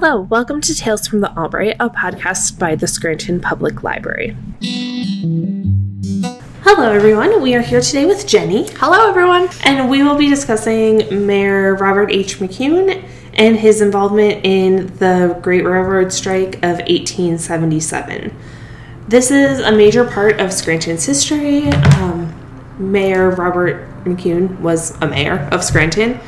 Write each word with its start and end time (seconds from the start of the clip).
Hello, 0.00 0.20
welcome 0.20 0.60
to 0.60 0.76
Tales 0.76 1.08
from 1.08 1.22
the 1.22 1.36
Albright, 1.36 1.74
a 1.80 1.90
podcast 1.90 2.56
by 2.56 2.76
the 2.76 2.86
Scranton 2.86 3.40
Public 3.40 3.82
Library. 3.82 4.36
Hello, 6.62 6.92
everyone. 6.92 7.42
We 7.42 7.56
are 7.56 7.62
here 7.62 7.80
today 7.80 8.06
with 8.06 8.24
Jenny. 8.24 8.68
Hello, 8.74 9.08
everyone. 9.08 9.48
And 9.64 9.90
we 9.90 10.04
will 10.04 10.14
be 10.14 10.28
discussing 10.28 11.26
Mayor 11.26 11.74
Robert 11.74 12.12
H. 12.12 12.38
McKune 12.38 13.04
and 13.34 13.56
his 13.56 13.80
involvement 13.80 14.44
in 14.44 14.86
the 14.98 15.36
Great 15.42 15.64
Railroad 15.64 16.12
Strike 16.12 16.58
of 16.58 16.78
1877. 16.78 18.32
This 19.08 19.32
is 19.32 19.58
a 19.58 19.72
major 19.72 20.04
part 20.04 20.38
of 20.38 20.52
Scranton's 20.52 21.04
history. 21.06 21.70
Um, 21.72 22.32
mayor 22.78 23.30
Robert 23.30 23.84
McKune 24.04 24.60
was 24.60 24.96
a 25.02 25.08
mayor 25.08 25.48
of 25.50 25.64
Scranton. 25.64 26.20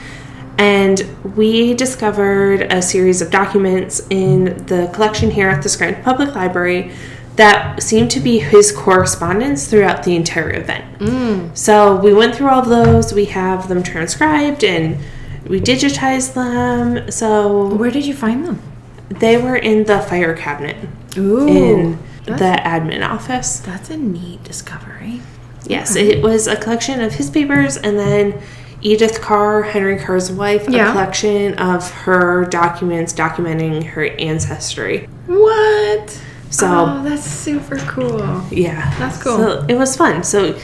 And 0.60 1.00
we 1.36 1.72
discovered 1.72 2.70
a 2.70 2.82
series 2.82 3.22
of 3.22 3.30
documents 3.30 4.06
in 4.10 4.66
the 4.66 4.90
collection 4.92 5.30
here 5.30 5.48
at 5.48 5.62
the 5.62 5.70
Scranton 5.70 6.04
Public 6.04 6.34
Library 6.34 6.92
that 7.36 7.82
seemed 7.82 8.10
to 8.10 8.20
be 8.20 8.38
his 8.40 8.70
correspondence 8.70 9.66
throughout 9.66 10.02
the 10.02 10.14
entire 10.14 10.52
event. 10.52 10.98
Mm. 10.98 11.56
So 11.56 11.96
we 11.96 12.12
went 12.12 12.34
through 12.34 12.50
all 12.50 12.60
of 12.60 12.68
those. 12.68 13.14
We 13.14 13.24
have 13.26 13.68
them 13.70 13.82
transcribed 13.82 14.62
and 14.62 14.98
we 15.46 15.60
digitized 15.62 16.34
them. 16.34 17.10
So 17.10 17.74
Where 17.74 17.90
did 17.90 18.04
you 18.04 18.12
find 18.12 18.44
them? 18.44 18.60
they 19.08 19.38
were 19.38 19.56
in 19.56 19.84
the 19.84 20.00
fire 20.00 20.36
cabinet 20.36 20.76
Ooh. 21.16 21.48
in 21.48 21.98
the 22.26 22.60
admin 22.62 23.04
office. 23.08 23.60
that's 23.60 23.88
a 23.88 23.96
neat 23.96 24.44
discovery. 24.44 25.22
Yes, 25.66 25.96
it 25.96 26.22
was 26.22 26.46
a 26.46 26.56
collection 26.56 27.00
of 27.00 27.14
his 27.14 27.30
papers 27.30 27.76
and 27.78 27.98
then 27.98 28.40
Edith 28.82 29.20
Carr, 29.20 29.62
Henry 29.62 29.98
Carr's 29.98 30.30
wife, 30.32 30.62
a 30.68 30.70
collection 30.70 31.54
of 31.58 31.90
her 31.90 32.44
documents 32.46 33.12
documenting 33.12 33.84
her 33.84 34.04
ancestry. 34.06 35.06
What? 35.26 36.10
So, 36.50 36.66
oh, 36.66 37.02
that's 37.04 37.22
super 37.24 37.76
cool. 37.80 38.42
yeah. 38.50 38.92
That's 38.98 39.22
cool. 39.22 39.36
So 39.36 39.66
it 39.68 39.74
was 39.76 39.96
fun. 39.96 40.24
So 40.24 40.54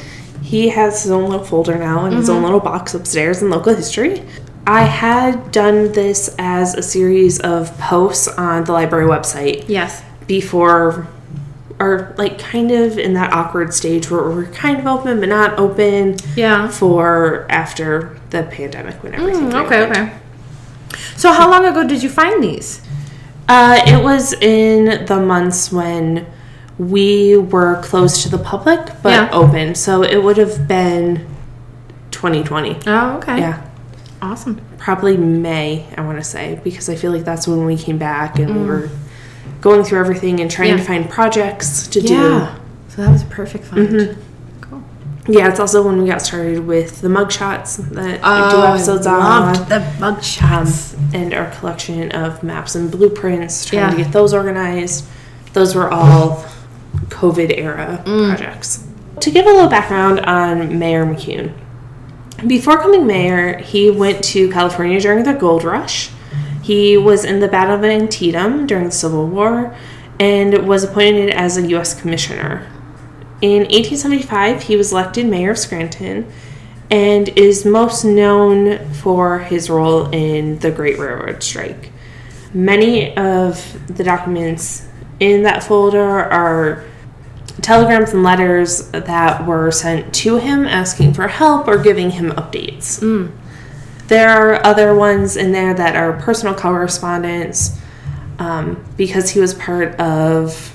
he 0.43 0.69
has 0.71 1.03
his 1.03 1.13
own 1.13 1.29
little 1.31 1.45
folder 1.45 1.77
now 1.79 2.07
and 2.07 2.15
his 2.17 2.29
Mm-hmm. 2.29 2.37
own 2.39 2.43
little 2.45 2.61
box 2.61 2.95
upstairs 2.95 3.43
in 3.43 3.51
local 3.51 3.75
history. 3.75 4.23
I 4.67 4.83
had 4.83 5.53
done 5.53 5.93
this 5.93 6.35
as 6.39 6.75
a 6.75 6.83
series 6.83 7.39
of 7.41 7.77
posts 7.79 8.27
on 8.27 8.65
the 8.65 8.73
library 8.73 9.07
website 9.07 9.65
Yes. 9.69 10.03
before 10.27 11.07
or 11.79 12.15
like 12.17 12.39
kind 12.39 12.71
of 12.71 12.99
in 12.99 13.13
that 13.15 13.33
awkward 13.33 13.75
stage 13.75 14.11
where 14.11 14.23
we're 14.23 14.47
kind 14.47 14.79
of 14.79 14.87
open 14.87 15.21
but 15.21 15.29
not 15.29 15.59
open 15.59 16.17
Yeah. 16.35 16.69
for 16.69 17.45
after 17.51 18.19
the 18.31 18.43
pandemic 18.45 19.03
when 19.03 19.15
everything 19.15 19.51
Mm, 19.51 19.65
okay. 19.67 19.81
reopened. 19.85 19.97
Okay. 20.09 20.13
So, 21.17 21.33
how 21.33 21.51
long 21.51 21.65
ago 21.67 21.87
did 21.87 22.03
you 22.03 22.09
find 22.09 22.43
these? 22.43 22.81
Uh, 23.49 23.79
it 23.87 24.03
was 24.03 24.33
in 24.35 25.05
the 25.07 25.17
months 25.21 25.71
when 25.71 26.27
we 26.79 27.37
were 27.37 27.81
closed 27.83 28.23
to 28.23 28.29
the 28.29 28.39
public 28.39 28.81
but 29.03 29.11
Yeah. 29.13 29.29
open 29.33 29.75
so 29.75 30.03
it 30.03 30.23
would 30.23 30.37
have 30.37 30.69
been 30.69 31.27
2020 32.11 32.79
Oh, 32.87 33.17
okay. 33.19 33.39
yeah 33.39 33.63
Awesome. 34.21 34.61
probably 34.79 35.17
may 35.17 35.87
i 35.97 36.01
want 36.03 36.19
to 36.19 36.25
say 36.25 36.61
because 36.65 36.89
i 36.91 36.95
feel 36.95 37.13
like 37.13 37.25
that's 37.25 37.47
when 37.49 37.65
we 37.65 37.77
came 37.77 37.97
back 37.99 38.39
and 38.39 38.49
we 38.55 38.61
Mm. 38.63 38.67
were 38.67 38.91
going 39.61 39.83
through 39.85 40.01
everything 40.01 40.41
and 40.41 40.51
trying 40.51 40.71
Yeah. 40.71 40.77
to 40.77 40.83
find 40.85 41.09
projects 41.11 41.87
to 41.89 42.01
do. 42.01 42.15
Yeah. 42.15 42.55
So 42.89 43.03
that 43.03 43.11
was 43.11 43.23
a 43.23 43.27
perfect 43.27 43.65
find. 43.65 44.17
Cool. 44.61 44.83
yeah 45.29 45.49
it's 45.49 45.59
also 45.61 45.83
when 45.87 46.01
we 46.01 46.09
got 46.09 46.23
started 46.23 46.67
with 46.67 47.01
the 47.01 47.09
mug 47.09 47.31
shots 47.33 47.77
that 47.77 48.05
we 48.23 48.51
do 48.61 48.65
episodes 48.67 49.07
Oh, 49.07 49.11
I 49.11 49.15
on 49.15 49.53
loved 49.55 49.69
the 49.69 49.81
bug 50.01 50.15
um, 50.17 50.21
shots. 50.23 50.95
and 51.13 51.35
our 51.35 51.51
collection 51.51 52.11
of 52.13 52.43
maps 52.43 52.75
and 52.75 52.91
blueprints, 52.91 53.65
trying 53.67 53.91
to 53.91 54.03
get 54.03 54.13
those 54.13 54.33
organized. 54.33 55.05
Those 55.53 55.75
were 55.75 55.91
all 55.93 56.45
COVID 57.09 57.53
era 57.59 58.03
Mm. 58.07 58.29
projects. 58.37 58.85
To 59.21 59.31
give 59.31 59.47
a 59.47 59.51
little 59.51 59.69
background 59.69 60.21
on 60.21 60.79
Mayor 60.79 61.05
McKune, 61.07 61.53
before 62.47 62.77
coming 62.79 63.07
mayor, 63.07 63.59
he 63.59 63.91
went 63.91 64.23
to 64.25 64.49
California 64.51 65.01
during 65.01 65.25
the 65.25 65.33
gold 65.33 65.65
rush. 65.65 66.11
He 66.67 66.97
was 66.97 67.25
in 67.25 67.39
the 67.39 67.47
Battle 67.47 67.77
of 67.77 67.85
Antietam 67.85 68.67
during 68.67 68.87
the 68.87 68.91
Civil 68.91 69.29
War 69.29 69.73
and 70.19 70.67
was 70.67 70.83
appointed 70.83 71.31
as 71.31 71.57
a 71.57 71.65
U.S. 71.69 71.95
Commissioner. 71.95 72.67
In 73.41 73.61
1875, 73.61 74.65
he 74.65 74.77
was 74.77 74.91
elected 74.91 75.27
mayor 75.27 75.53
of 75.53 75.59
Scranton 75.59 76.29
and 76.91 77.29
is 77.29 77.65
most 77.65 78.05
known 78.05 78.85
for 78.95 79.39
his 79.39 79.71
role 79.71 80.11
in 80.11 80.59
the 80.59 80.73
Great 80.73 80.99
Railroad 80.99 81.41
Strike. 81.41 81.93
Many 82.53 83.17
of 83.17 83.81
the 83.87 84.03
documents 84.03 84.89
in 85.21 85.45
that 85.45 85.63
folder 85.63 86.25
are 86.25 86.85
telegrams 87.63 88.13
and 88.13 88.25
letters 88.25 88.91
that 88.91 89.47
were 89.47 89.71
sent 89.71 90.13
to 90.15 90.39
him 90.39 90.67
asking 90.67 91.15
for 91.15 91.29
help 91.29 91.69
or 91.69 91.79
giving 91.79 92.11
him 92.11 92.33
updates. 92.33 92.99
Mm. 92.99 93.31
There 94.09 94.29
are 94.29 94.65
other 94.65 94.95
ones 94.95 95.37
in 95.37 95.53
there 95.53 95.75
that 95.75 95.97
are 95.97 96.13
personal 96.15 96.55
correspondence 96.55 97.81
um, 98.39 98.85
because 98.97 99.31
he 99.31 99.41
was 99.41 99.55
part 99.55 99.99
of 99.99 100.75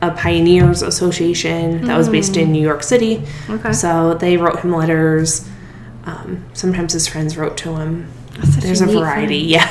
a 0.00 0.10
pioneers 0.12 0.82
association 0.82 1.84
that 1.86 1.96
was 1.96 2.08
based 2.08 2.36
in 2.36 2.52
New 2.52 2.62
York 2.62 2.82
City. 2.82 3.24
Okay. 3.48 3.72
So 3.72 4.14
they 4.14 4.36
wrote 4.36 4.60
him 4.60 4.72
letters. 4.72 5.48
Um, 6.04 6.44
sometimes 6.52 6.92
his 6.92 7.06
friends 7.08 7.36
wrote 7.36 7.56
to 7.58 7.76
him. 7.76 8.10
There's 8.60 8.80
a 8.80 8.86
variety, 8.86 9.52
find. 9.54 9.70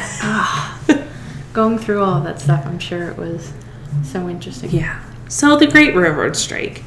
yeah. 0.90 1.06
Going 1.54 1.78
through 1.78 2.04
all 2.04 2.22
that 2.22 2.42
stuff, 2.42 2.66
I'm 2.66 2.80
sure 2.80 3.10
it 3.10 3.18
was 3.18 3.54
so 4.04 4.28
interesting. 4.28 4.70
Yeah. 4.72 5.02
So 5.30 5.58
the 5.58 5.68
Great 5.68 5.96
Railroad 5.96 6.36
Strike. 6.36 6.84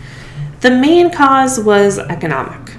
The 0.60 0.70
main 0.70 1.10
cause 1.10 1.58
was 1.58 1.98
economic. 1.98 2.76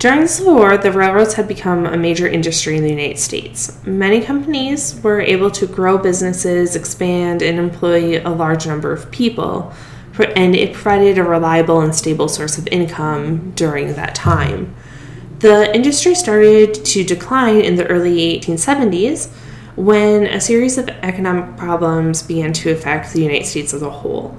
During 0.00 0.22
the 0.22 0.28
Civil 0.28 0.54
War, 0.54 0.78
the 0.78 0.90
railroads 0.90 1.34
had 1.34 1.46
become 1.46 1.84
a 1.84 1.98
major 1.98 2.26
industry 2.26 2.74
in 2.74 2.82
the 2.82 2.88
United 2.88 3.18
States. 3.18 3.78
Many 3.84 4.22
companies 4.22 4.98
were 5.02 5.20
able 5.20 5.50
to 5.50 5.66
grow 5.66 5.98
businesses, 5.98 6.74
expand, 6.74 7.42
and 7.42 7.58
employ 7.58 8.22
a 8.24 8.30
large 8.32 8.66
number 8.66 8.92
of 8.92 9.10
people, 9.10 9.74
and 10.36 10.56
it 10.56 10.72
provided 10.72 11.18
a 11.18 11.22
reliable 11.22 11.82
and 11.82 11.94
stable 11.94 12.28
source 12.28 12.56
of 12.56 12.66
income 12.68 13.50
during 13.50 13.92
that 13.92 14.14
time. 14.14 14.74
The 15.40 15.70
industry 15.74 16.14
started 16.14 16.82
to 16.82 17.04
decline 17.04 17.60
in 17.60 17.74
the 17.74 17.86
early 17.88 18.40
1870s 18.40 19.30
when 19.76 20.24
a 20.24 20.40
series 20.40 20.78
of 20.78 20.88
economic 20.88 21.58
problems 21.58 22.22
began 22.22 22.54
to 22.54 22.70
affect 22.70 23.12
the 23.12 23.20
United 23.20 23.44
States 23.44 23.74
as 23.74 23.82
a 23.82 23.90
whole. 23.90 24.34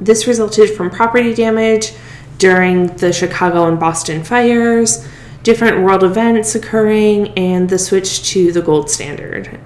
This 0.00 0.26
resulted 0.26 0.70
from 0.70 0.88
property 0.88 1.34
damage 1.34 1.92
during 2.38 2.88
the 2.96 3.12
Chicago 3.12 3.66
and 3.66 3.78
Boston 3.78 4.22
fires, 4.22 5.06
different 5.42 5.82
world 5.82 6.02
events 6.02 6.54
occurring, 6.54 7.28
and 7.38 7.68
the 7.68 7.78
switch 7.78 8.28
to 8.30 8.52
the 8.52 8.62
gold 8.62 8.90
standard. 8.90 9.60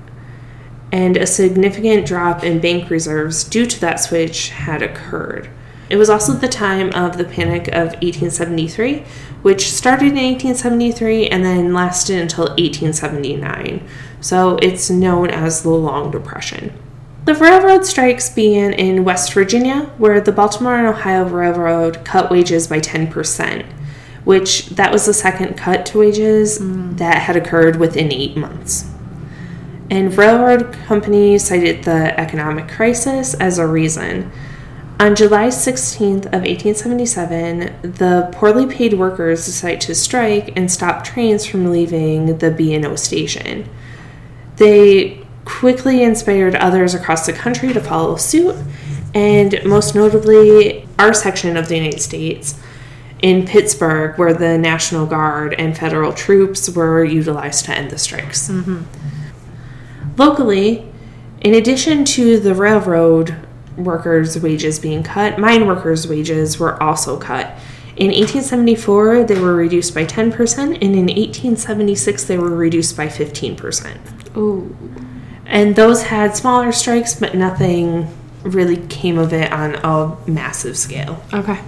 And 0.92 1.16
a 1.16 1.26
significant 1.26 2.06
drop 2.06 2.44
in 2.44 2.60
bank 2.60 2.91
reserves 2.91 3.44
due 3.44 3.66
to 3.66 3.80
that 3.80 4.00
switch 4.00 4.50
had 4.50 4.82
occurred. 4.82 5.48
It 5.88 5.97
was 5.97 6.09
also 6.09 6.32
the 6.32 6.48
time 6.48 6.91
of 6.91 7.16
the 7.16 7.25
Panic 7.25 7.66
of 7.69 7.88
1873, 7.94 9.04
which 9.42 9.70
started 9.70 10.09
in 10.09 10.14
1873 10.14 11.28
and 11.28 11.44
then 11.44 11.72
lasted 11.72 12.20
until 12.20 12.44
1879. 12.44 13.86
So 14.20 14.56
it's 14.62 14.88
known 14.88 15.30
as 15.30 15.62
the 15.62 15.70
Long 15.70 16.10
Depression. 16.10 16.72
The 17.25 17.34
railroad 17.34 17.84
strikes 17.84 18.31
began 18.31 18.72
in 18.72 19.04
West 19.04 19.32
Virginia, 19.34 19.91
where 19.98 20.20
the 20.20 20.32
Baltimore 20.32 20.76
and 20.76 20.86
Ohio 20.86 21.25
Railroad 21.25 22.04
cut 22.04 22.31
wages 22.31 22.66
by 22.66 22.81
10%, 22.81 23.66
which 24.25 24.66
that 24.70 24.91
was 24.91 25.04
the 25.04 25.12
second 25.12 25.56
cut 25.56 25.84
to 25.86 25.98
wages 25.98 26.59
mm. 26.59 26.97
that 26.97 27.22
had 27.22 27.36
occurred 27.36 27.77
within 27.77 28.10
eight 28.10 28.36
months. 28.36 28.91
And 29.91 30.16
railroad 30.16 30.72
companies 30.86 31.45
cited 31.45 31.84
the 31.84 32.18
economic 32.18 32.68
crisis 32.68 33.34
as 33.34 33.59
a 33.59 33.66
reason. 33.66 34.30
On 34.98 35.15
July 35.16 35.48
16th 35.48 36.27
of 36.27 36.42
1877, 36.42 37.92
the 37.92 38.28
poorly 38.33 38.66
paid 38.66 38.95
workers 38.95 39.45
decided 39.45 39.80
to 39.83 39.95
strike 39.95 40.53
and 40.56 40.71
stop 40.71 41.04
trains 41.04 41.45
from 41.45 41.71
leaving 41.71 42.39
the 42.39 42.50
B&O 42.50 42.95
station. 42.97 43.68
They 44.56 45.20
quickly 45.58 46.02
inspired 46.02 46.54
others 46.54 46.94
across 46.94 47.26
the 47.26 47.32
country 47.32 47.72
to 47.72 47.80
follow 47.80 48.16
suit, 48.16 48.56
and 49.14 49.60
most 49.64 49.94
notably, 49.94 50.86
our 50.98 51.12
section 51.12 51.56
of 51.56 51.68
the 51.68 51.76
United 51.76 52.00
States 52.00 52.58
in 53.20 53.44
Pittsburgh, 53.44 54.16
where 54.18 54.32
the 54.32 54.56
National 54.56 55.06
Guard 55.06 55.54
and 55.54 55.76
federal 55.76 56.12
troops 56.12 56.70
were 56.70 57.04
utilized 57.04 57.64
to 57.64 57.72
end 57.72 57.91
the 57.91 57.98
strikes. 57.98 58.48
Mm-hmm. 58.48 58.82
Locally, 60.16 60.86
in 61.41 61.54
addition 61.54 62.04
to 62.04 62.38
the 62.38 62.54
railroad 62.54 63.34
workers' 63.76 64.38
wages 64.38 64.78
being 64.78 65.02
cut, 65.02 65.38
mine 65.38 65.66
workers' 65.66 66.06
wages 66.06 66.58
were 66.58 66.80
also 66.82 67.18
cut. 67.18 67.47
In 67.97 68.06
1874, 68.06 69.24
they 69.24 69.38
were 69.38 69.54
reduced 69.54 69.94
by 69.94 70.04
10%, 70.04 70.32
and 70.58 70.82
in 70.82 71.06
1876, 71.06 72.24
they 72.24 72.38
were 72.38 72.54
reduced 72.54 72.97
by 72.97 73.08
15%. 73.08 74.36
Ooh. 74.36 74.74
And 75.50 75.74
those 75.76 76.04
had 76.04 76.36
smaller 76.36 76.72
strikes, 76.72 77.14
but 77.14 77.34
nothing 77.34 78.08
really 78.42 78.76
came 78.86 79.18
of 79.18 79.32
it 79.32 79.52
on 79.52 79.74
a 79.74 80.16
massive 80.30 80.76
scale. 80.78 81.22
Okay. 81.34 81.58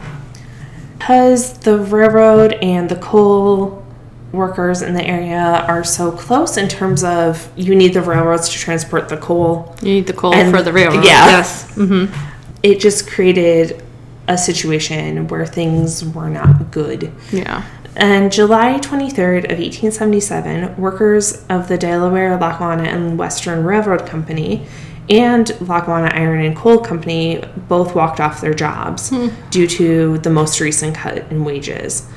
Because 0.99 1.58
the 1.58 1.79
railroad 1.79 2.52
and 2.62 2.88
the 2.88 2.96
coal 2.96 3.84
workers 4.32 4.81
in 4.82 4.94
the 4.94 5.05
area 5.05 5.64
are 5.69 5.84
so 5.84 6.11
close 6.12 6.56
in 6.56 6.69
terms 6.69 7.05
of 7.05 7.50
you 7.56 7.75
need 7.75 7.93
the 7.93 8.00
railroads 8.00 8.49
to 8.49 8.58
transport 8.58 9.08
the 9.08 9.17
coal, 9.19 9.76
You 9.82 9.94
need 9.94 10.06
the 10.06 10.12
coal 10.14 10.32
And- 10.32 10.55
for 10.55 10.62
the 10.62 10.73
railroad. 10.73 11.05
yeah. 11.05 11.26
Yes. 11.26 11.70
Mm-hmm. 11.75 12.14
it 12.62 12.79
just 12.81 13.11
created 13.11 13.82
a 14.29 14.38
situation 14.38 15.26
where 15.29 15.44
things 15.44 16.05
were 16.05 16.31
not 16.31 16.70
good. 16.70 17.11
Yeah. 17.32 17.64
On 18.00 18.31
July 18.31 18.79
23rd 18.79 19.44
of 19.44 19.59
1877, 19.59 20.79
workers 20.79 21.44
of 21.50 21.69
the 21.69 21.77
Delaware, 21.77 22.39
Lackawanna, 22.39 22.85
and 22.85 23.19
Western 23.19 23.65
Railroad 23.65 24.06
Company 24.06 24.67
and 25.11 25.50
Lackawanna 25.61 26.11
Iron 26.15 26.43
and 26.43 26.56
Coal 26.56 26.79
Company 26.79 27.44
both 27.69 27.94
walked 27.94 28.19
off 28.19 28.41
their 28.41 28.55
jobs 28.55 29.11
hmm. 29.11 29.29
due 29.50 29.67
to 29.67 30.17
the 30.19 30.31
most 30.31 30.59
recent 30.59 30.97
cut 30.97 31.31
in 31.31 31.44
wages. 31.44 32.09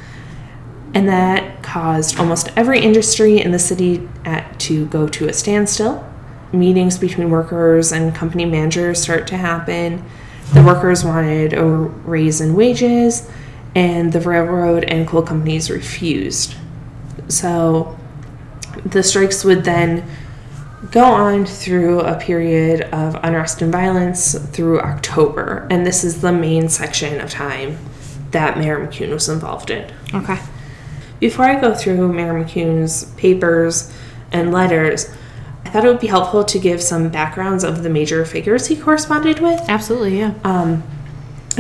And 0.93 1.09
that 1.09 1.61
caused 1.61 2.17
almost 2.19 2.53
every 2.55 2.79
industry 2.79 3.41
in 3.41 3.51
the 3.51 3.59
city 3.59 4.07
at, 4.23 4.57
to 4.61 4.85
go 4.85 5.09
to 5.09 5.27
a 5.27 5.33
standstill. 5.33 6.09
Meetings 6.53 6.97
between 6.97 7.29
workers 7.29 7.91
and 7.91 8.15
company 8.15 8.45
managers 8.45 9.01
start 9.01 9.27
to 9.27 9.35
happen. 9.35 10.05
The 10.53 10.63
workers 10.63 11.03
wanted 11.03 11.53
a 11.53 11.65
raise 11.65 12.39
in 12.39 12.53
wages, 12.53 13.29
and 13.75 14.13
the 14.13 14.21
railroad 14.21 14.85
and 14.85 15.05
coal 15.07 15.21
companies 15.21 15.69
refused. 15.69 16.55
So 17.27 17.97
the 18.85 19.03
strikes 19.03 19.43
would 19.43 19.65
then 19.65 20.07
go 20.91 21.03
on 21.03 21.45
through 21.45 21.99
a 22.01 22.17
period 22.17 22.81
of 22.93 23.15
unrest 23.23 23.61
and 23.61 23.71
violence 23.71 24.37
through 24.49 24.79
October, 24.79 25.67
and 25.69 25.85
this 25.85 26.03
is 26.03 26.21
the 26.21 26.31
main 26.31 26.69
section 26.69 27.19
of 27.19 27.29
time 27.29 27.77
that 28.31 28.57
Mayor 28.57 28.79
McKune 28.79 29.11
was 29.11 29.29
involved 29.29 29.69
in. 29.69 29.91
Okay. 30.13 30.39
Before 31.19 31.45
I 31.45 31.59
go 31.59 31.73
through 31.73 32.11
Mayor 32.11 32.33
McKune's 32.33 33.05
papers 33.13 33.93
and 34.31 34.51
letters, 34.51 35.09
I 35.65 35.69
thought 35.69 35.85
it 35.85 35.87
would 35.87 35.99
be 35.99 36.07
helpful 36.07 36.43
to 36.43 36.59
give 36.59 36.81
some 36.81 37.09
backgrounds 37.09 37.63
of 37.63 37.83
the 37.83 37.89
major 37.89 38.23
figures 38.25 38.67
he 38.67 38.75
corresponded 38.75 39.39
with. 39.39 39.61
Absolutely. 39.67 40.19
Yeah. 40.19 40.33
Um, 40.43 40.83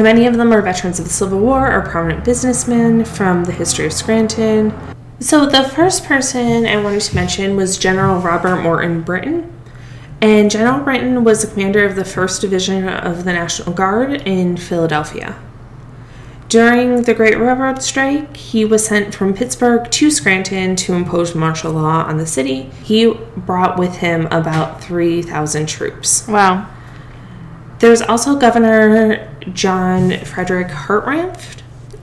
many 0.03 0.27
of 0.27 0.35
them 0.35 0.51
are 0.51 0.61
veterans 0.61 0.99
of 0.99 1.05
the 1.05 1.11
Civil 1.11 1.39
War 1.39 1.71
or 1.71 1.81
prominent 1.81 2.25
businessmen 2.25 3.05
from 3.05 3.45
the 3.45 3.51
history 3.51 3.85
of 3.85 3.93
Scranton. 3.93 4.73
So, 5.19 5.45
the 5.45 5.63
first 5.63 6.03
person 6.03 6.65
I 6.65 6.81
wanted 6.81 7.01
to 7.01 7.15
mention 7.15 7.55
was 7.55 7.77
General 7.77 8.19
Robert 8.19 8.61
Morton 8.61 9.01
Brinton. 9.01 9.51
And 10.21 10.49
General 10.49 10.83
Brinton 10.83 11.23
was 11.23 11.41
the 11.41 11.51
commander 11.51 11.85
of 11.85 11.95
the 11.95 12.03
1st 12.03 12.41
Division 12.41 12.87
of 12.87 13.25
the 13.25 13.33
National 13.33 13.73
Guard 13.73 14.21
in 14.27 14.57
Philadelphia. 14.57 15.39
During 16.47 17.03
the 17.03 17.13
Great 17.13 17.37
Railroad 17.37 17.81
Strike, 17.81 18.37
he 18.37 18.65
was 18.65 18.85
sent 18.85 19.13
from 19.13 19.33
Pittsburgh 19.33 19.89
to 19.91 20.11
Scranton 20.11 20.75
to 20.77 20.93
impose 20.93 21.33
martial 21.33 21.73
law 21.73 22.03
on 22.03 22.17
the 22.17 22.25
city. 22.25 22.71
He 22.83 23.13
brought 23.35 23.77
with 23.77 23.97
him 23.97 24.27
about 24.27 24.81
3,000 24.81 25.67
troops. 25.67 26.27
wow. 26.27 26.69
There's 27.79 28.01
also 28.01 28.37
Governor 28.37 29.34
John 29.53 30.19
Frederick 30.19 30.67
Hartranft, 30.67 31.61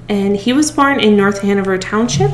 and 0.08 0.36
he 0.36 0.52
was 0.52 0.70
born 0.70 1.00
in 1.00 1.16
North 1.16 1.40
Hanover 1.40 1.78
Township. 1.78 2.30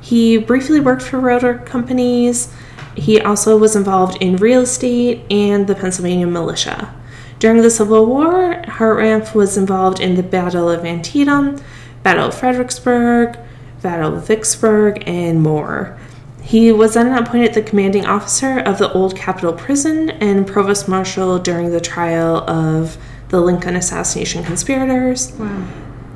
He 0.00 0.36
briefly 0.36 0.80
worked 0.80 1.02
for 1.02 1.18
railroad 1.18 1.64
companies. 1.64 2.52
He 2.94 3.20
also 3.20 3.56
was 3.56 3.74
involved 3.74 4.22
in 4.22 4.36
real 4.36 4.62
estate 4.62 5.22
and 5.30 5.66
the 5.66 5.74
Pennsylvania 5.74 6.26
militia. 6.26 6.94
During 7.38 7.62
the 7.62 7.70
Civil 7.70 8.06
War, 8.06 8.62
Hartranft 8.66 9.34
was 9.34 9.56
involved 9.56 10.00
in 10.00 10.14
the 10.14 10.22
Battle 10.22 10.70
of 10.70 10.84
Antietam, 10.84 11.60
Battle 12.02 12.28
of 12.28 12.34
Fredericksburg, 12.34 13.38
Battle 13.82 14.16
of 14.16 14.26
Vicksburg, 14.26 15.02
and 15.06 15.42
more. 15.42 15.98
He 16.42 16.70
was 16.72 16.94
then 16.94 17.16
appointed 17.16 17.54
the 17.54 17.62
commanding 17.62 18.04
officer 18.06 18.58
of 18.58 18.78
the 18.78 18.92
Old 18.92 19.16
Capitol 19.16 19.54
Prison 19.54 20.10
and 20.10 20.46
provost 20.46 20.88
marshal 20.88 21.38
during 21.38 21.70
the 21.70 21.80
trial 21.80 22.48
of 22.48 22.98
the 23.28 23.40
Lincoln 23.40 23.76
assassination 23.76 24.44
conspirators. 24.44 25.32
Wow. 25.32 25.66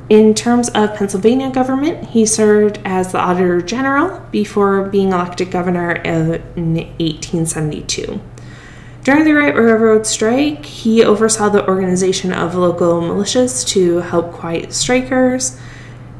In 0.09 0.33
terms 0.33 0.69
of 0.69 0.95
Pennsylvania 0.95 1.51
government, 1.51 2.03
he 2.09 2.25
served 2.25 2.79
as 2.83 3.11
the 3.11 3.19
Auditor 3.19 3.61
General 3.61 4.19
before 4.31 4.85
being 4.85 5.11
elected 5.11 5.51
governor 5.51 5.91
in 5.91 6.29
1872. 6.55 8.19
During 9.03 9.23
the 9.23 9.31
Great 9.31 9.55
Railroad 9.55 10.07
Strike, 10.07 10.65
he 10.65 11.03
oversaw 11.03 11.49
the 11.49 11.67
organization 11.67 12.33
of 12.33 12.55
local 12.55 13.01
militias 13.01 13.67
to 13.69 13.97
help 13.99 14.31
quiet 14.33 14.73
strikers. 14.73 15.59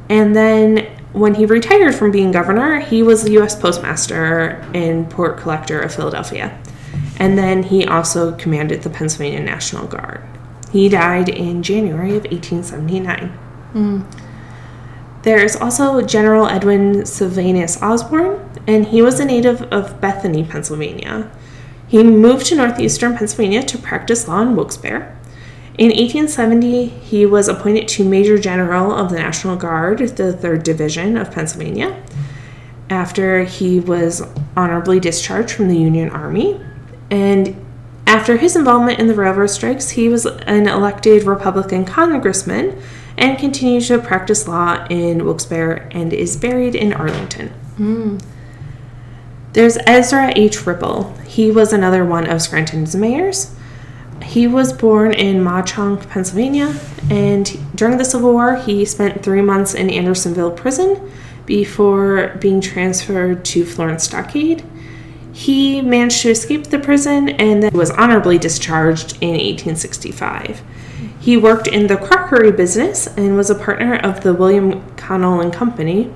And 0.08 0.36
then, 0.36 0.88
when 1.12 1.34
he 1.36 1.46
retired 1.46 1.96
from 1.96 2.12
being 2.12 2.32
governor, 2.32 2.80
he 2.80 3.02
was 3.02 3.24
the 3.24 3.32
U.S. 3.32 3.60
Postmaster 3.60 4.64
and 4.74 5.10
Port 5.10 5.38
Collector 5.38 5.80
of 5.80 5.94
Philadelphia. 5.94 6.58
And 7.18 7.38
then 7.38 7.64
he 7.64 7.86
also 7.86 8.34
commanded 8.38 8.84
the 8.84 8.90
Pennsylvania 8.92 9.40
National 9.40 9.88
Guard. 9.88 10.22
He 10.72 10.90
died 10.90 11.30
in 11.30 11.64
January 11.64 12.12
of 12.12 12.24
1879. 12.26 13.30
Hmm. 13.74 14.02
There 15.24 15.44
is 15.44 15.56
also 15.56 16.02
General 16.02 16.48
Edwin 16.48 17.06
Sylvanus 17.06 17.82
Osborne, 17.82 18.50
and 18.66 18.88
he 18.88 19.02
was 19.02 19.20
a 19.20 19.26
native 19.26 19.64
of 19.64 20.00
Bethany, 20.00 20.44
Pennsylvania. 20.44 21.30
He 21.88 22.04
moved 22.04 22.46
to 22.48 22.56
northeastern 22.56 23.18
Pennsylvania 23.18 23.64
to 23.64 23.78
practice 23.78 24.28
law 24.28 24.42
in 24.42 24.56
Wilkes-Barre. 24.56 25.16
In 25.78 25.88
1870, 25.88 26.88
he 26.88 27.26
was 27.26 27.48
appointed 27.48 27.88
to 27.90 28.04
Major 28.04 28.38
General 28.38 28.94
of 28.94 29.10
the 29.10 29.18
National 29.18 29.56
Guard, 29.56 30.00
the 30.00 30.34
3rd 30.34 30.64
Division 30.64 31.18
of 31.18 31.32
Pennsylvania, 31.32 32.02
after 32.90 33.44
he 33.44 33.80
was 33.80 34.22
honorably 34.56 35.00
discharged 35.00 35.52
from 35.52 35.68
the 35.68 35.78
Union 35.78 36.10
Army. 36.10 36.62
And 37.10 37.56
after 38.10 38.38
his 38.38 38.56
involvement 38.56 39.00
in 39.00 39.06
the 39.06 39.14
railroad 39.14 39.52
strikes, 39.52 39.92
he 39.92 40.10
was 40.10 40.26
an 40.26 40.68
elected 40.68 41.26
Republican 41.26 41.86
congressman 41.86 42.82
and 43.16 43.38
continued 43.38 43.84
to 43.84 44.00
practice 44.00 44.48
law 44.48 44.84
in 44.90 45.24
Wilkes-Barre 45.24 45.88
and 45.92 46.12
is 46.12 46.36
buried 46.36 46.74
in 46.74 46.92
Arlington. 46.92 47.50
Hmm. 47.78 48.18
There's 49.54 49.78
Ezra 49.86 50.34
H. 50.36 50.66
Ripple. 50.66 51.14
He 51.28 51.52
was 51.52 51.72
another 51.72 52.04
one 52.04 52.28
of 52.28 52.42
Scranton's 52.42 52.96
mayors. 52.96 53.56
He 54.24 54.48
was 54.48 54.74
born 54.74 55.14
in 55.14 55.44
Mauch 55.44 55.68
Chunk, 55.68 56.10
Pennsylvania, 56.10 56.80
and 57.12 57.60
during 57.76 58.00
the 58.00 58.06
Civil 58.06 58.34
War, 58.34 58.56
he 58.56 58.86
spent 58.86 59.24
three 59.24 59.42
months 59.42 59.76
in 59.76 59.88
Andersonville 59.88 60.52
prison 60.52 61.12
before 61.46 62.36
being 62.42 62.60
transferred 62.60 63.46
to 63.46 63.66
Florence 63.66 64.06
Stockade. 64.06 64.64
He 65.40 65.82
managed 65.82 66.24
to 66.24 66.32
escape 66.32 66.66
the 66.66 66.80
prison 66.80 67.30
and 67.30 67.64
then 67.64 67.72
was 67.72 67.92
honorably 67.92 68.38
discharged 68.38 69.14
in 69.22 69.30
1865. 69.30 70.62
He 71.18 71.38
worked 71.38 71.66
in 71.66 71.88
the 71.88 71.96
crockery 71.96 72.52
business 72.52 73.08
and 73.08 73.38
was 73.38 73.50
a 73.50 73.56
partner 73.56 73.96
of 73.96 74.20
the 74.20 74.34
William 74.34 74.82
Connell 74.98 75.40
and 75.40 75.54
Company. 75.54 76.14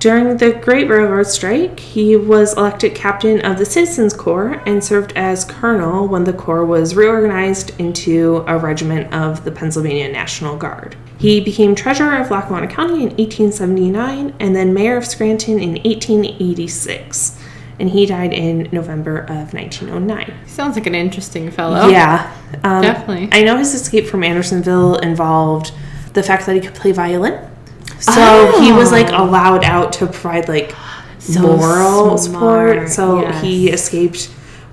During 0.00 0.38
the 0.38 0.50
Great 0.50 0.88
Railroad 0.88 1.28
Strike, 1.28 1.78
he 1.78 2.16
was 2.16 2.56
elected 2.56 2.96
captain 2.96 3.40
of 3.42 3.56
the 3.56 3.64
Citizens 3.64 4.12
Corps 4.12 4.60
and 4.66 4.82
served 4.82 5.12
as 5.14 5.44
colonel 5.44 6.08
when 6.08 6.24
the 6.24 6.32
Corps 6.32 6.66
was 6.66 6.96
reorganized 6.96 7.78
into 7.78 8.42
a 8.48 8.58
regiment 8.58 9.14
of 9.14 9.44
the 9.44 9.52
Pennsylvania 9.52 10.10
National 10.10 10.56
Guard. 10.56 10.96
He 11.18 11.40
became 11.40 11.76
treasurer 11.76 12.16
of 12.16 12.32
Lackawanna 12.32 12.66
County 12.66 13.04
in 13.04 13.10
1879 13.10 14.34
and 14.40 14.56
then 14.56 14.74
mayor 14.74 14.96
of 14.96 15.06
Scranton 15.06 15.60
in 15.60 15.74
1886. 15.84 17.38
And 17.80 17.90
he 17.90 18.06
died 18.06 18.32
in 18.32 18.68
November 18.70 19.18
of 19.20 19.52
1909. 19.52 20.32
Sounds 20.46 20.76
like 20.76 20.86
an 20.86 20.94
interesting 20.94 21.50
fellow. 21.50 21.88
Yeah, 21.88 22.32
um, 22.62 22.82
Definitely. 22.82 23.28
I 23.32 23.42
know 23.42 23.56
his 23.56 23.74
escape 23.74 24.06
from 24.06 24.22
Andersonville 24.22 24.96
involved 24.96 25.72
the 26.12 26.22
fact 26.22 26.46
that 26.46 26.54
he 26.54 26.60
could 26.60 26.74
play 26.74 26.92
violin. 26.92 27.50
So 27.98 28.60
he 28.60 28.72
was 28.72 28.92
like 28.92 29.08
Oh. 29.12 29.24
allowed 29.24 29.64
out 29.64 29.92
to 29.94 30.06
provide 30.06 30.48
like 30.48 30.74
So 31.18 31.40
moral 31.40 32.16
smart, 32.18 32.88
support. 32.88 32.88
So 32.90 33.20
yes. 33.22 33.42
he 33.42 33.70
escaped 33.70 34.26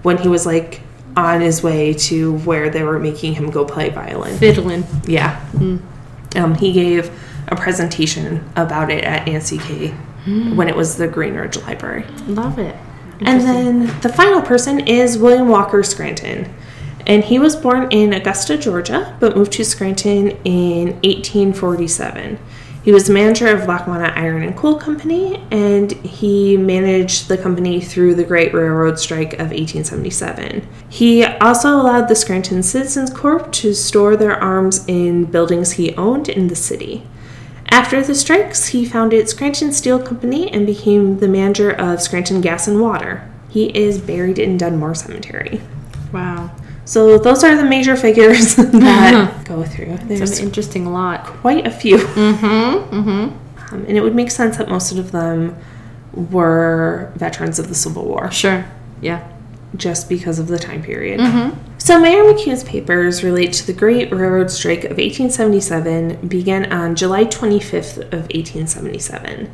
when 0.04 0.18
he 0.20 0.28
was 0.28 0.46
like 0.46 0.82
on 1.18 1.42
his 1.42 1.64
way 1.64 1.94
to 1.94 2.38
where 2.40 2.70
they 2.70 2.84
were 2.84 3.00
making 3.00 3.34
him 3.34 3.50
go 3.50 3.66
play 3.66 3.90
violin. 3.90 4.38
Fiddling. 4.38 4.84
Yeah. 5.08 5.44
Um, 6.36 6.56
he 6.56 6.72
gave 6.72 7.10
a 7.48 7.56
presentation 7.56 8.48
about 8.56 8.92
it 8.92 9.04
at 9.04 9.26
Nancy 9.28 9.58
Kay 9.58 9.90
when 10.54 10.70
it 10.70 10.76
was 10.76 10.98
the 10.98 11.08
Greenridge 11.08 11.62
Library. 11.66 12.06
Love 12.28 12.60
it. 12.60 12.76
And 13.22 13.42
then 13.42 14.02
the 14.02 14.10
final 14.10 14.42
person 14.42 14.88
is 14.88 15.18
William 15.18 15.48
Walker 15.48 15.84
Scranton. 15.84 16.54
And 17.06 17.24
he 17.24 17.40
was 17.40 17.56
born 17.56 17.88
in 17.92 18.14
Augusta, 18.14 18.58
Georgia, 18.58 19.16
but 19.20 19.36
moved 19.36 19.54
to 19.54 19.66
Scranton 19.66 20.32
in 20.44 20.94
1847. 21.02 22.40
He 22.84 22.92
was 22.92 23.12
manager 23.12 23.48
of 23.48 23.68
Lackawanna 23.68 24.12
Iron 24.16 24.42
and 24.42 24.58
Coal 24.58 24.76
Company, 24.76 25.44
and 25.52 25.92
he 25.92 26.58
managed 26.58 27.28
the 27.28 27.38
company 27.38 27.80
through 27.80 28.16
the 28.16 28.24
Great 28.24 28.56
Railroad 28.56 28.98
Strike 28.98 29.34
of 29.34 29.52
1877. 29.52 30.68
He 30.90 31.24
also 31.24 31.70
allowed 31.70 32.08
the 32.08 32.16
Scranton 32.16 32.64
Citizens 32.64 33.12
Corp 33.12 33.52
to 33.54 33.76
store 33.76 34.16
their 34.16 34.36
arms 34.36 34.84
in 34.88 35.26
buildings 35.26 35.74
he 35.74 35.96
owned 35.96 36.28
in 36.28 36.48
the 36.48 36.56
city. 36.56 37.06
After 37.72 38.04
the 38.04 38.14
strikes, 38.16 38.68
he 38.68 38.86
founded 38.86 39.30
Scranton 39.30 39.72
Steel 39.72 40.00
Company 40.00 40.52
and 40.52 40.66
became 40.66 41.20
the 41.20 41.28
manager 41.28 41.72
of 41.72 42.02
Scranton 42.02 42.42
Gas 42.42 42.68
and 42.68 42.82
Water. 42.82 43.28
He 43.50 43.66
is 43.76 44.00
buried 44.00 44.40
in 44.40 44.58
Dunmore 44.58 44.96
Cemetery. 44.96 45.62
Wow. 46.12 46.52
So 46.84 47.18
those 47.18 47.44
are 47.44 47.56
the 47.56 47.64
major 47.64 47.96
figures 47.96 48.56
that 48.58 49.46
go 49.46 49.64
through. 49.64 49.98
There's 50.04 50.40
an 50.40 50.46
interesting 50.46 50.92
lot. 50.92 51.26
quite 51.26 51.66
a 51.66 51.72
few. 51.72 51.98
Mm-hmm. 51.98 52.96
Mm-hmm. 52.96 53.74
Um, 53.74 53.86
and 53.88 53.98
it 53.98 54.02
would 54.02 54.16
make 54.16 54.32
sense 54.32 54.58
that 54.58 54.68
most 54.68 54.92
of 54.92 55.12
them 55.12 55.56
were 56.14 57.12
veterans 57.16 57.60
of 57.60 57.70
the 57.70 57.76
Civil 57.76 58.04
War, 58.06 58.30
Sure. 58.32 58.66
Yeah. 59.00 59.26
just 59.78 60.10
because 60.10 60.40
of 60.40 60.48
the 60.48 60.60
time 60.60 60.84
period. 60.84 61.22
Mm-hmm. 61.22 61.71
So, 61.92 62.00
Mayor 62.00 62.24
McKune's 62.24 62.64
papers 62.64 63.22
relate 63.22 63.52
to 63.52 63.68
the 63.68 63.74
Great 63.74 64.14
Railroad 64.14 64.50
Strike 64.50 64.86
of 64.86 64.92
1877, 64.92 66.26
began 66.26 66.72
on 66.72 66.96
July 66.96 67.26
25th 67.26 67.98
of 68.14 68.30
1877. 68.32 69.52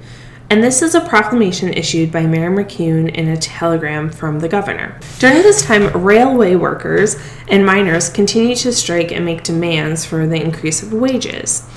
And 0.51 0.63
this 0.63 0.84
is 0.84 0.94
a 0.94 1.01
proclamation 1.01 1.74
issued 1.74 2.12
by 2.12 2.27
Mayor 2.27 2.51
McKune 2.51 3.12
in 3.12 3.27
a 3.29 3.38
telegram 3.38 4.12
from 4.12 4.39
the 4.39 4.48
governor. 4.48 5.00
During 5.17 5.38
this 5.38 5.65
time, 5.65 5.88
railway 6.00 6.53
workers 6.53 7.15
and 7.48 7.65
miners 7.65 8.08
continued 8.08 8.60
to 8.60 8.72
strike 8.72 9.12
and 9.12 9.25
make 9.25 9.41
demands 9.41 10.06
for 10.06 10.27
the 10.27 10.39
increase 10.39 10.84
of 10.84 10.94
wages. 10.94 11.67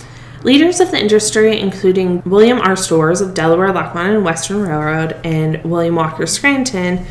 Leaders 0.42 0.78
of 0.78 0.90
the 0.90 1.00
industry, 1.00 1.58
including 1.58 2.20
William 2.26 2.58
R. 2.58 2.76
Storrs 2.76 3.22
of 3.22 3.32
Delaware, 3.32 3.72
Lackawanna, 3.72 4.16
and 4.16 4.24
Western 4.26 4.60
Railroad, 4.60 5.18
and 5.24 5.64
William 5.64 5.94
Walker 5.94 6.26
Scranton, 6.26 7.06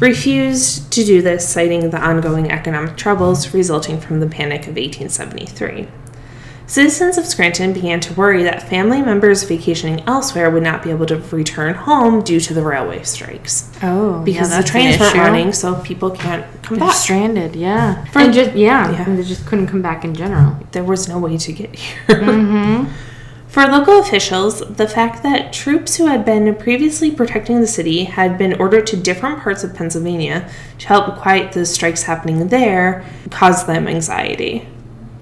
refused 0.00 0.92
to 0.92 1.04
do 1.04 1.22
this, 1.22 1.48
citing 1.48 1.90
the 1.90 2.00
ongoing 2.00 2.50
economic 2.50 2.96
troubles 2.96 3.52
resulting 3.54 4.00
from 4.00 4.20
the 4.20 4.26
Panic 4.26 4.62
of 4.62 4.76
1873. 4.76 5.88
Citizens 6.66 7.18
of 7.18 7.26
Scranton 7.26 7.72
began 7.72 7.98
to 7.98 8.14
worry 8.14 8.44
that 8.44 8.68
family 8.68 9.02
members 9.02 9.42
vacationing 9.42 10.00
elsewhere 10.06 10.48
would 10.48 10.62
not 10.62 10.84
be 10.84 10.90
able 10.90 11.04
to 11.06 11.16
return 11.32 11.74
home 11.74 12.22
due 12.22 12.38
to 12.38 12.54
the 12.54 12.62
railway 12.62 13.02
strikes. 13.02 13.68
Oh, 13.82 14.22
Because 14.22 14.56
the 14.56 14.62
trains 14.62 14.96
weren't 15.00 15.16
running, 15.16 15.52
so 15.52 15.74
people 15.82 16.10
can't 16.12 16.44
come 16.62 16.78
They're 16.78 16.86
back. 16.86 16.96
stranded. 16.96 17.56
Yeah. 17.56 18.04
For- 18.06 18.20
and 18.20 18.32
just 18.32 18.52
yeah, 18.54 18.88
Yeah. 18.92 19.04
and 19.04 19.18
they 19.18 19.24
just 19.24 19.46
couldn't 19.46 19.66
come 19.66 19.82
back 19.82 20.04
in 20.04 20.14
general. 20.14 20.56
there 20.70 20.84
was 20.84 21.08
no 21.08 21.18
way 21.18 21.36
to 21.38 21.52
get 21.52 21.74
here. 21.74 21.98
Mm-hmm. 22.06 22.88
For 23.50 23.66
local 23.66 23.98
officials, 23.98 24.60
the 24.60 24.86
fact 24.86 25.24
that 25.24 25.52
troops 25.52 25.96
who 25.96 26.06
had 26.06 26.24
been 26.24 26.54
previously 26.54 27.10
protecting 27.10 27.60
the 27.60 27.66
city 27.66 28.04
had 28.04 28.38
been 28.38 28.52
ordered 28.60 28.86
to 28.86 28.96
different 28.96 29.40
parts 29.40 29.64
of 29.64 29.74
Pennsylvania 29.74 30.48
to 30.78 30.86
help 30.86 31.16
quiet 31.16 31.50
the 31.50 31.66
strikes 31.66 32.04
happening 32.04 32.46
there 32.46 33.04
caused 33.30 33.66
them 33.66 33.88
anxiety. 33.88 34.68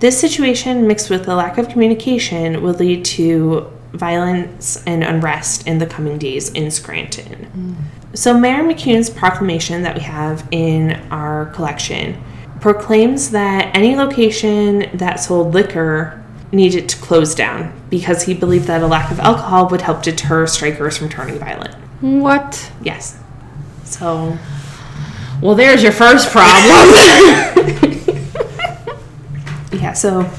This 0.01 0.21
situation, 0.21 0.87
mixed 0.87 1.09
with 1.09 1.25
the 1.25 1.35
lack 1.35 1.57
of 1.57 1.71
communication, 1.71 2.61
would 2.61 2.79
lead 2.79 3.03
to 3.07 3.73
violence 3.95 4.85
and 4.85 5.03
unrest 5.03 5.67
in 5.67 5.79
the 5.79 5.87
coming 5.87 6.19
days 6.19 6.51
in 6.51 6.71
Scranton. 6.71 7.79
So, 8.13 8.39
Mayor 8.39 8.63
McKune's 8.63 9.09
proclamation 9.09 9.83
that 9.85 9.95
we 9.95 10.03
have 10.03 10.47
in 10.51 10.93
our 11.11 11.47
collection 11.47 12.23
proclaims 12.61 13.31
that 13.31 13.75
any 13.75 13.97
location 13.97 14.91
that 14.99 15.17
sold 15.17 15.55
liquor 15.55 16.23
needed 16.53 16.89
to 16.89 16.97
close 16.99 17.35
down 17.35 17.73
because 17.91 18.23
he 18.23 18.35
believed 18.35 18.67
that 18.67 18.83
a 18.83 18.87
lack 18.87 19.11
of 19.11 19.21
alcohol 19.21 19.69
would 19.69 19.83
help 19.83 20.03
deter 20.03 20.47
strikers 20.47 20.97
from 20.97 21.09
turning 21.09 21.39
violent. 21.39 21.75
What? 22.01 22.71
Yes. 22.83 23.19
So, 23.85 24.39
Well, 25.43 25.55
there's 25.55 25.83
your 25.83 25.93
first 25.93 26.31
problem. 26.31 26.95
yeah, 29.73 29.93
so 29.93 30.31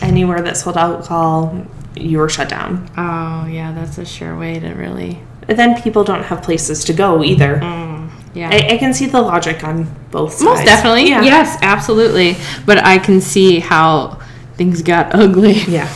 anywhere 0.00 0.40
that 0.42 0.56
sold 0.56 0.76
alcohol, 0.76 1.66
you 1.94 2.18
were 2.18 2.28
shut 2.28 2.48
down. 2.48 2.88
oh, 2.96 3.46
yeah, 3.46 3.72
that's 3.72 3.98
a 3.98 4.04
sure 4.04 4.36
way 4.38 4.58
to 4.60 4.68
really. 4.74 5.20
And 5.48 5.58
then 5.58 5.80
people 5.80 6.04
don't 6.04 6.24
have 6.24 6.42
places 6.42 6.84
to 6.84 6.92
go 6.92 7.22
either. 7.22 7.56
Mm, 7.60 8.10
yeah. 8.34 8.50
I, 8.52 8.74
I 8.74 8.78
can 8.78 8.92
see 8.92 9.06
the 9.06 9.22
logic 9.22 9.62
on 9.64 9.84
both 10.10 10.32
sides. 10.32 10.44
Most 10.44 10.64
definitely. 10.64 11.08
Yeah. 11.08 11.22
Yes, 11.22 11.56
absolutely. 11.62 12.36
But 12.66 12.78
I 12.84 12.98
can 12.98 13.20
see 13.20 13.60
how 13.60 14.20
things 14.56 14.82
got 14.82 15.14
ugly. 15.14 15.54
Yeah. 15.62 15.92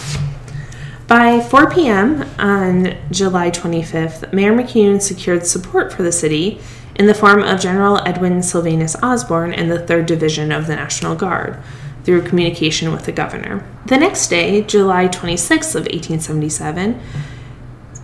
By 1.07 1.41
4 1.41 1.71
p.m. 1.71 2.23
on 2.39 2.97
July 3.11 3.51
25th, 3.51 4.33
Mayor 4.33 4.53
McKune 4.53 5.03
secured 5.03 5.45
support 5.45 5.93
for 5.93 6.05
the 6.05 6.13
city 6.13 6.61
in 6.95 7.07
the 7.07 7.15
form 7.15 7.43
of 7.43 7.61
General 7.61 7.99
Edwin 8.07 8.43
Sylvanus 8.43 8.95
Osborne 9.03 9.53
and 9.53 9.71
the 9.71 9.79
3rd 9.79 10.07
Division 10.07 10.53
of 10.53 10.67
the 10.67 10.77
National 10.77 11.17
Guard 11.17 11.59
through 12.05 12.23
communication 12.23 12.93
with 12.93 13.07
the 13.07 13.13
governor. 13.13 13.67
The 13.87 13.99
next 13.99 14.29
day, 14.29 14.63
July 14.63 15.09
26th 15.09 15.75
of 15.75 15.83
1877, 15.87 17.01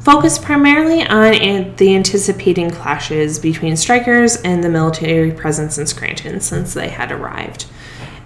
focused 0.01 0.43
primarily 0.43 1.03
on 1.03 1.75
the 1.77 1.95
anticipating 1.95 2.71
clashes 2.71 3.39
between 3.39 3.77
strikers 3.77 4.37
and 4.37 4.63
the 4.63 4.69
military 4.69 5.33
presence 5.33 5.79
in 5.79 5.87
Scranton 5.87 6.41
since 6.41 6.75
they 6.75 6.89
had 6.89 7.11
arrived. 7.11 7.67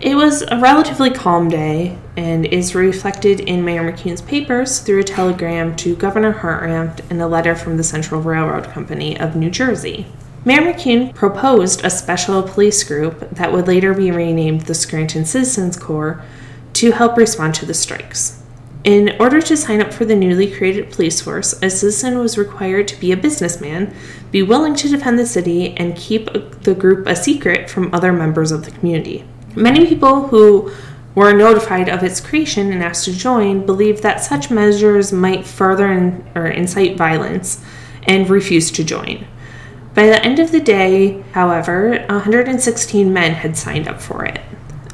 It 0.00 0.14
was 0.14 0.40
a 0.40 0.59
relatively 0.59 1.11
calm 1.11 1.50
day 1.50 1.99
and 2.16 2.47
is 2.47 2.75
reflected 2.75 3.40
in 3.40 3.62
Mayor 3.62 3.83
McKune's 3.83 4.23
papers 4.23 4.78
through 4.78 5.00
a 5.00 5.04
telegram 5.04 5.76
to 5.76 5.95
Governor 5.95 6.33
Hartranft 6.33 7.02
and 7.11 7.21
a 7.21 7.26
letter 7.26 7.54
from 7.54 7.76
the 7.76 7.85
Central 7.85 8.23
Railroad 8.23 8.64
Company 8.64 9.21
of 9.21 9.37
New 9.37 9.50
Jersey. 9.50 10.07
Mayor 10.42 10.62
McKune 10.62 11.14
proposed 11.14 11.85
a 11.85 11.90
special 11.90 12.42
police 12.42 12.83
group 12.83 13.28
that 13.28 13.52
would 13.52 13.69
later 13.69 13.92
be 13.92 14.11
renamed 14.11 14.62
the 14.62 14.75
Scranton 14.75 15.26
Citizens 15.26 15.76
Corps 15.76 16.25
to 16.73 16.92
help 16.92 17.19
respond 17.19 17.54
to 17.57 17.66
the 17.66 17.75
strikes. 17.75 18.42
In 18.85 19.14
order 19.21 19.42
to 19.42 19.54
sign 19.54 19.83
up 19.83 19.92
for 19.92 20.07
the 20.07 20.16
newly 20.16 20.50
created 20.50 20.90
police 20.90 21.21
force, 21.21 21.52
a 21.62 21.69
citizen 21.69 22.16
was 22.16 22.38
required 22.38 22.88
to 22.88 22.99
be 22.99 23.12
a 23.12 23.19
businessman, 23.19 23.95
be 24.30 24.42
willing 24.42 24.75
to 24.76 24.88
defend 24.88 25.19
the 25.19 25.26
city, 25.26 25.76
and 25.76 25.95
keep 25.95 26.33
the 26.62 26.75
group 26.75 27.07
a 27.07 27.14
secret 27.14 27.69
from 27.69 27.92
other 27.92 28.14
members 28.14 28.50
of 28.50 28.64
the 28.64 28.71
community. 28.71 29.26
Many 29.57 29.87
people 29.87 30.28
who 30.28 30.73
were 31.14 31.33
notified 31.33 31.88
of 31.88 32.02
its 32.02 32.21
creation 32.21 32.73
and 32.73 32.83
asked 32.83 33.04
to 33.04 33.12
join 33.12 33.66
believed 33.66 34.02
that 34.02 34.23
such 34.23 34.50
measures 34.50 35.12
might 35.12 35.45
further 35.45 35.90
in, 35.92 36.25
or 36.35 36.47
incite 36.47 36.97
violence 36.97 37.64
and 38.04 38.30
refused 38.30 38.75
to 38.76 38.85
join. 38.85 39.26
By 39.95 40.07
the 40.07 40.25
end 40.25 40.38
of 40.38 40.52
the 40.52 40.61
day, 40.61 41.23
however, 41.33 42.04
116 42.09 43.12
men 43.12 43.35
had 43.35 43.57
signed 43.57 43.88
up 43.88 44.00
for 44.00 44.25
it. 44.25 44.40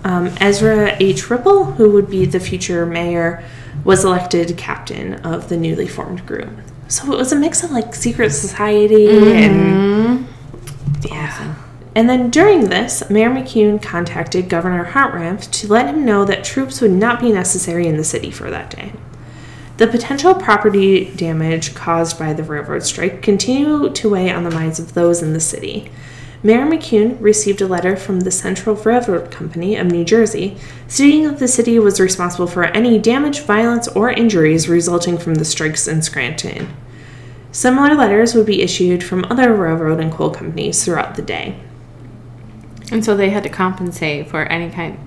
Um, 0.05 0.29
Ezra 0.41 0.97
H. 1.01 1.29
Ripple, 1.29 1.65
who 1.73 1.91
would 1.91 2.09
be 2.09 2.25
the 2.25 2.41
future 2.41 2.87
mayor, 2.87 3.45
was 3.85 4.05
elected 4.05 4.57
captain 4.57 5.15
of 5.17 5.49
the 5.49 5.57
newly 5.57 5.87
formed 5.87 6.25
group. 6.25 6.51
So 6.89 7.13
it 7.13 7.17
was 7.17 7.33
a 7.33 7.37
mix 7.37 7.63
of 7.63 7.73
like 7.73 7.95
secret 7.95 8.31
society 8.31 9.09
and 9.09 10.27
yeah. 11.03 11.55
And 11.97 12.11
then 12.11 12.29
during 12.29 12.69
this, 12.69 13.09
Mayor 13.09 13.31
McKune 13.31 13.81
contacted 13.81 14.50
Governor 14.50 14.85
Hartranft 14.85 15.50
to 15.53 15.67
let 15.67 15.87
him 15.87 16.05
know 16.05 16.26
that 16.26 16.45
troops 16.45 16.83
would 16.83 16.91
not 16.91 17.21
be 17.21 17.33
necessary 17.33 17.87
in 17.87 17.97
the 17.97 18.05
city 18.05 18.31
for 18.31 18.50
that 18.50 18.69
day. 18.69 18.93
The 19.79 19.87
potential 19.87 20.35
property 20.35 21.07
damage 21.15 21.75
caused 21.75 22.19
by 22.19 22.35
the 22.35 22.43
railroad 22.43 22.83
strike 22.83 23.23
continued 23.23 23.95
to 23.95 24.11
weigh 24.11 24.31
on 24.31 24.45
the 24.45 24.50
minds 24.50 24.79
of 24.79 24.93
those 24.93 25.23
in 25.23 25.33
the 25.33 25.41
city. 25.41 25.91
Mayor 26.43 26.67
McKune 26.67 27.17
received 27.19 27.62
a 27.62 27.67
letter 27.67 27.97
from 27.97 28.21
the 28.21 28.31
Central 28.31 28.76
Railroad 28.76 29.31
Company 29.31 29.76
of 29.76 29.87
New 29.87 30.05
Jersey 30.05 30.59
stating 30.88 31.25
that 31.25 31.38
the 31.38 31.49
city 31.49 31.79
was 31.79 31.99
responsible 31.99 32.47
for 32.47 32.65
any 32.65 32.99
damage, 32.99 33.41
violence, 33.41 33.88
or 33.88 34.11
injuries 34.11 34.69
resulting 34.69 35.17
from 35.17 35.37
the 35.37 35.47
strikes 35.47 35.88
in 35.88 36.03
Scranton. 36.03 36.76
Similar 37.53 37.95
letters 37.95 38.35
would 38.35 38.45
be 38.45 38.61
issued 38.61 39.03
from 39.03 39.25
other 39.31 39.55
railroad 39.55 39.99
and 39.99 40.12
coal 40.12 40.29
companies 40.29 40.85
throughout 40.85 41.15
the 41.15 41.23
day. 41.23 41.59
And 42.93 43.05
so 43.05 43.16
they 43.16 43.31
had 43.31 43.43
to 43.43 43.49
compensate 43.49 44.28
for 44.28 44.43
any 44.45 44.71
kind. 44.71 44.99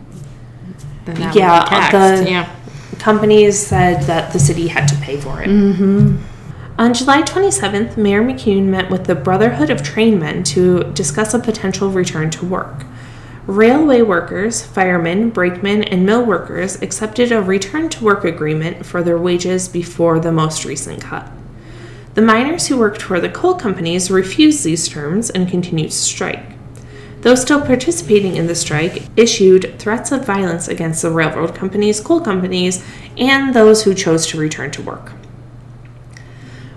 Then 1.05 1.15
that 1.15 1.35
Yeah, 1.35 1.53
uh, 1.53 1.65
taxed. 1.65 2.23
the- 2.23 2.29
yeah. 2.29 2.49
Companies 2.99 3.57
said 3.57 4.03
that 4.03 4.33
the 4.33 4.39
city 4.39 4.67
had 4.67 4.87
to 4.89 4.95
pay 4.95 5.15
for 5.17 5.41
it. 5.41 5.47
Mm-hmm. 5.49 6.17
On 6.77 6.93
July 6.93 7.21
27th, 7.21 7.97
Mayor 7.97 8.21
McKune 8.23 8.65
met 8.65 8.89
with 8.89 9.05
the 9.05 9.15
Brotherhood 9.15 9.69
of 9.69 9.81
Trainmen 9.83 10.43
to 10.45 10.83
discuss 10.93 11.33
a 11.33 11.39
potential 11.39 11.89
return 11.89 12.29
to 12.31 12.45
work. 12.45 12.85
Railway 13.47 14.01
workers, 14.01 14.63
firemen, 14.65 15.29
brakemen, 15.29 15.83
and 15.83 16.05
mill 16.05 16.23
workers 16.23 16.81
accepted 16.81 17.31
a 17.31 17.41
return 17.41 17.89
to 17.89 18.03
work 18.03 18.23
agreement 18.23 18.85
for 18.85 19.01
their 19.01 19.17
wages 19.17 19.67
before 19.67 20.19
the 20.19 20.31
most 20.31 20.65
recent 20.65 21.01
cut. 21.01 21.27
The 22.13 22.21
miners 22.21 22.67
who 22.67 22.77
worked 22.77 23.01
for 23.01 23.19
the 23.19 23.29
coal 23.29 23.55
companies 23.55 24.11
refused 24.11 24.63
these 24.63 24.87
terms 24.87 25.29
and 25.29 25.49
continued 25.49 25.91
to 25.91 25.97
strike. 25.97 26.43
Those 27.21 27.41
still 27.41 27.61
participating 27.65 28.37
in 28.37 28.47
the 28.47 28.55
strike 28.55 29.03
issued 29.17 29.77
threats 29.77 30.11
of 30.11 30.25
violence 30.25 30.67
against 30.67 31.01
the 31.01 31.11
railroad 31.11 31.53
companies, 31.53 31.99
coal 31.99 32.21
companies, 32.21 32.83
and 33.17 33.53
those 33.53 33.83
who 33.83 33.93
chose 33.93 34.25
to 34.27 34.39
return 34.39 34.71
to 34.71 34.81
work. 34.81 35.11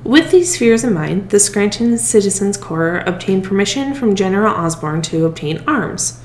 With 0.04 0.32
these 0.32 0.56
fears 0.56 0.82
in 0.82 0.94
mind, 0.94 1.30
the 1.30 1.38
Scranton 1.38 1.96
Citizens 1.96 2.56
Corps 2.56 3.04
obtained 3.06 3.44
permission 3.44 3.94
from 3.94 4.16
General 4.16 4.52
Osborne 4.52 5.00
to 5.02 5.26
obtain 5.26 5.62
arms. 5.68 6.20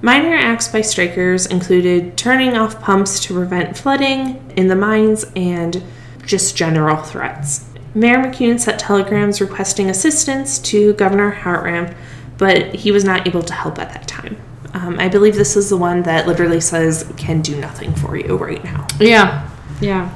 Minor 0.00 0.34
acts 0.34 0.68
by 0.68 0.80
strikers 0.80 1.44
included 1.44 2.16
turning 2.16 2.56
off 2.56 2.80
pumps 2.80 3.20
to 3.20 3.34
prevent 3.34 3.76
flooding 3.76 4.42
in 4.56 4.68
the 4.68 4.74
mines 4.76 5.26
and 5.36 5.82
just 6.24 6.56
general 6.56 6.96
threats. 7.02 7.66
Mayor 7.94 8.18
McKune 8.18 8.58
sent 8.58 8.80
telegrams 8.80 9.42
requesting 9.42 9.90
assistance 9.90 10.58
to 10.60 10.94
Governor 10.94 11.32
Hartranft, 11.32 11.94
but 12.40 12.74
he 12.74 12.90
was 12.90 13.04
not 13.04 13.28
able 13.28 13.42
to 13.42 13.52
help 13.52 13.78
at 13.78 13.92
that 13.92 14.08
time. 14.08 14.36
Um, 14.72 14.98
I 14.98 15.08
believe 15.08 15.34
this 15.34 15.56
is 15.56 15.68
the 15.68 15.76
one 15.76 16.02
that 16.04 16.26
literally 16.26 16.60
says, 16.60 17.12
can 17.18 17.42
do 17.42 17.54
nothing 17.60 17.94
for 17.94 18.16
you 18.16 18.36
right 18.36 18.64
now. 18.64 18.86
Yeah. 18.98 19.48
Yeah. 19.80 20.10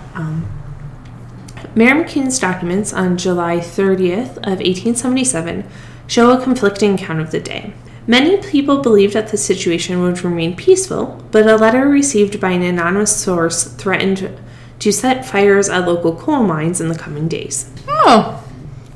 Mayor 1.77 1.97
McKune's 1.97 2.39
documents 2.39 2.93
on 2.93 3.19
July 3.19 3.59
30th 3.59 4.37
of 4.39 4.61
1877 4.61 5.69
show 6.07 6.31
a 6.31 6.43
conflicting 6.43 6.95
account 6.95 7.21
of 7.21 7.31
the 7.31 7.41
day. 7.41 7.75
Many 8.07 8.37
people 8.39 8.79
believed 8.79 9.15
that 9.15 9.29
the 9.29 9.37
situation 9.37 10.01
would 10.01 10.23
remain 10.23 10.57
peaceful, 10.57 11.23
but 11.31 11.47
a 11.47 11.57
letter 11.57 11.89
received 11.89 12.41
by 12.41 12.51
an 12.51 12.63
anonymous 12.63 13.15
source 13.17 13.65
threatened 13.65 14.39
to 14.79 14.93
set 14.93 15.27
fires 15.27 15.69
at 15.69 15.87
local 15.87 16.15
coal 16.15 16.45
mines 16.45 16.81
in 16.81 16.89
the 16.89 16.99
coming 16.99 17.29
days. 17.29 17.71
Oh, 17.89 18.45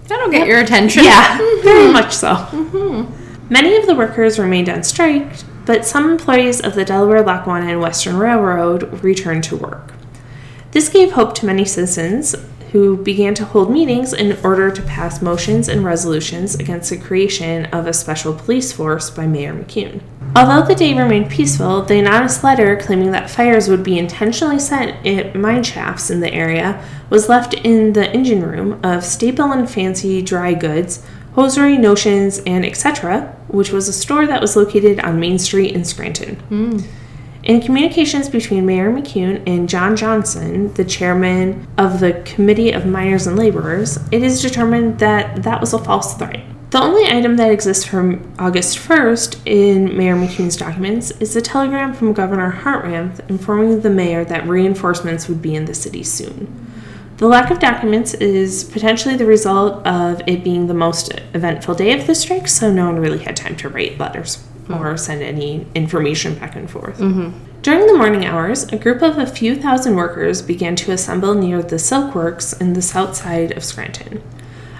that'll 0.07 0.31
get 0.31 0.47
your 0.47 0.61
attention. 0.61 1.05
Yeah, 1.05 1.39
very 1.63 1.93
much 1.93 2.15
so. 2.15 2.35
Many 3.51 3.77
of 3.77 3.87
the 3.87 3.95
workers 3.95 4.39
remained 4.39 4.69
on 4.69 4.83
strike, 4.83 5.33
but 5.65 5.87
some 5.87 6.11
employees 6.11 6.61
of 6.61 6.75
the 6.75 6.85
Delaware, 6.85 7.23
Lackawanna, 7.23 7.67
and 7.67 7.81
Western 7.81 8.19
Railroad 8.19 9.03
returned 9.03 9.45
to 9.45 9.57
work. 9.57 9.95
This 10.73 10.91
gave 10.91 11.13
hope 11.13 11.35
to 11.37 11.47
many 11.47 11.65
citizens 11.65 12.37
who 12.73 12.99
began 12.99 13.35
to 13.35 13.47
hold 13.47 13.71
meetings 13.71 14.13
in 14.13 14.37
order 14.45 14.71
to 14.71 14.83
pass 14.83 15.23
motions 15.23 15.67
and 15.67 15.83
resolutions 15.83 16.57
against 16.57 16.91
the 16.91 16.99
creation 16.99 17.65
of 17.67 17.87
a 17.87 17.95
special 17.95 18.35
police 18.35 18.71
force 18.71 19.09
by 19.09 19.27
Mayor 19.27 19.55
McKune. 19.55 20.03
Although 20.37 20.67
the 20.67 20.75
day 20.75 20.93
remained 20.93 21.31
peaceful, 21.31 21.81
the 21.81 21.99
anonymous 21.99 22.45
letter 22.45 22.77
claiming 22.77 23.13
that 23.13 23.31
fires 23.31 23.71
would 23.71 23.83
be 23.83 23.99
intentionally 23.99 24.59
set 24.59 25.07
at 25.07 25.35
mine 25.35 25.63
shafts 25.63 26.11
in 26.11 26.21
the 26.21 26.35
area 26.35 26.85
was 27.09 27.31
left 27.31 27.55
in 27.55 27.95
the 27.95 28.13
engine 28.13 28.43
room 28.43 28.79
of 28.83 29.05
Staple 29.05 29.53
and 29.53 29.71
Fancy 29.71 30.21
Dry 30.21 30.53
Goods, 30.53 31.03
Hosiery, 31.33 31.79
Notions, 31.79 32.41
and 32.41 32.67
etc., 32.67 33.35
which 33.49 33.73
was 33.73 33.89
a 33.89 33.93
store 33.93 34.27
that 34.27 34.41
was 34.41 34.57
located 34.57 35.01
on 35.01 35.21
Main 35.21 35.39
Street 35.39 35.75
in 35.75 35.85
Scranton. 35.85 36.37
Hmm. 36.37 36.79
In 37.45 37.61
communications 37.61 38.29
between 38.29 38.67
Mayor 38.67 38.93
McKune 38.93 39.43
and 39.47 39.69
John 39.69 39.97
Johnson, 39.97 40.73
the 40.75 40.85
chairman 40.85 41.67
of 41.79 42.01
the 42.01 42.21
Committee 42.25 42.73
of 42.73 42.85
Miners 42.85 43.27
and 43.27 43.39
Laborers, 43.39 43.97
it 44.13 44.23
is 44.23 44.43
determined 44.43 44.99
that 44.99 45.43
that 45.45 45.61
was 45.61 45.73
a 45.73 45.79
false 45.79 46.15
threat. 46.15 46.45
The 46.71 46.83
only 46.83 47.07
item 47.07 47.37
that 47.37 47.51
exists 47.51 47.87
from 47.87 48.35
August 48.39 48.77
1st 48.77 49.47
in 49.47 49.97
Mayor 49.97 50.15
McKune's 50.15 50.57
documents 50.57 51.11
is 51.13 51.35
a 51.35 51.41
telegram 51.41 51.95
from 51.95 52.13
Governor 52.13 52.53
Hartranft 52.53 53.27
informing 53.31 53.81
the 53.81 53.89
mayor 53.89 54.23
that 54.27 54.47
reinforcements 54.47 55.29
would 55.29 55.41
be 55.41 55.55
in 55.55 55.65
the 55.65 55.73
city 55.73 56.03
soon. 56.03 56.68
The 57.19 57.27
lack 57.27 57.51
of 57.51 57.59
documents 57.59 58.15
is 58.15 58.63
potentially 58.63 59.17
the 59.17 59.27
result 59.27 59.85
of 59.85 60.23
it 60.29 60.45
being 60.45 60.69
the 60.69 60.75
most 60.75 61.13
eventful 61.35 61.75
day 61.75 61.99
of 61.99 62.07
the 62.07 62.15
strike, 62.15 62.47
so 62.47 62.73
no 62.73 62.87
one 62.87 63.01
really 63.01 63.19
had 63.19 63.35
time 63.35 63.57
to 63.57 63.69
write 63.69 63.99
letters 63.99 64.47
or 64.71 64.97
send 64.97 65.23
any 65.23 65.67
information 65.75 66.37
back 66.39 66.55
and 66.55 66.71
forth. 66.71 66.99
Mm-hmm. 66.99 67.37
During 67.63 67.89
the 67.89 67.97
morning 67.97 68.25
hours, 68.25 68.65
a 68.73 68.79
group 68.79 69.03
of 69.03 69.19
a 69.19 69.27
few 69.27 69.57
thousand 69.57 69.97
workers 69.97 70.43
began 70.43 70.77
to 70.77 70.93
assemble 70.93 71.35
near 71.35 71.61
the 71.61 71.79
Silk 71.81 72.15
Works 72.15 72.53
in 72.53 72.75
the 72.75 72.83
south 72.83 73.17
side 73.17 73.51
of 73.57 73.65
Scranton. 73.65 74.23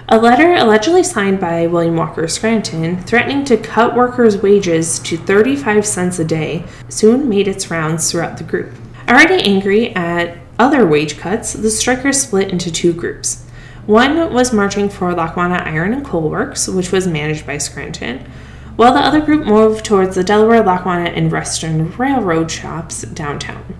A 0.07 0.17
letter 0.17 0.55
allegedly 0.55 1.03
signed 1.03 1.41
by 1.41 1.67
William 1.67 1.97
Walker 1.97 2.25
Scranton, 2.29 3.03
threatening 3.03 3.43
to 3.45 3.57
cut 3.57 3.97
workers' 3.97 4.37
wages 4.37 4.99
to 4.99 5.17
35 5.17 5.85
cents 5.85 6.19
a 6.19 6.25
day, 6.25 6.63
soon 6.87 7.27
made 7.27 7.49
its 7.49 7.69
rounds 7.69 8.09
throughout 8.09 8.37
the 8.37 8.45
group. 8.45 8.73
Already 9.09 9.43
angry 9.43 9.93
at 9.93 10.37
other 10.59 10.85
wage 10.85 11.17
cuts, 11.17 11.53
the 11.53 11.71
strikers 11.71 12.21
split 12.21 12.49
into 12.51 12.69
two 12.69 12.93
groups. 12.93 13.45
One 13.85 14.33
was 14.33 14.53
marching 14.53 14.89
for 14.89 15.13
Lackawanna 15.13 15.63
Iron 15.65 15.93
and 15.93 16.05
Coal 16.05 16.29
Works, 16.29 16.67
which 16.67 16.91
was 16.91 17.07
managed 17.07 17.47
by 17.47 17.57
Scranton, 17.57 18.29
while 18.75 18.93
the 18.93 18.99
other 18.99 19.21
group 19.21 19.47
moved 19.47 19.83
towards 19.83 20.15
the 20.15 20.23
Delaware, 20.23 20.63
Lackawanna, 20.63 21.09
and 21.09 21.31
Western 21.31 21.91
Railroad 21.97 22.51
shops 22.51 23.01
downtown. 23.01 23.75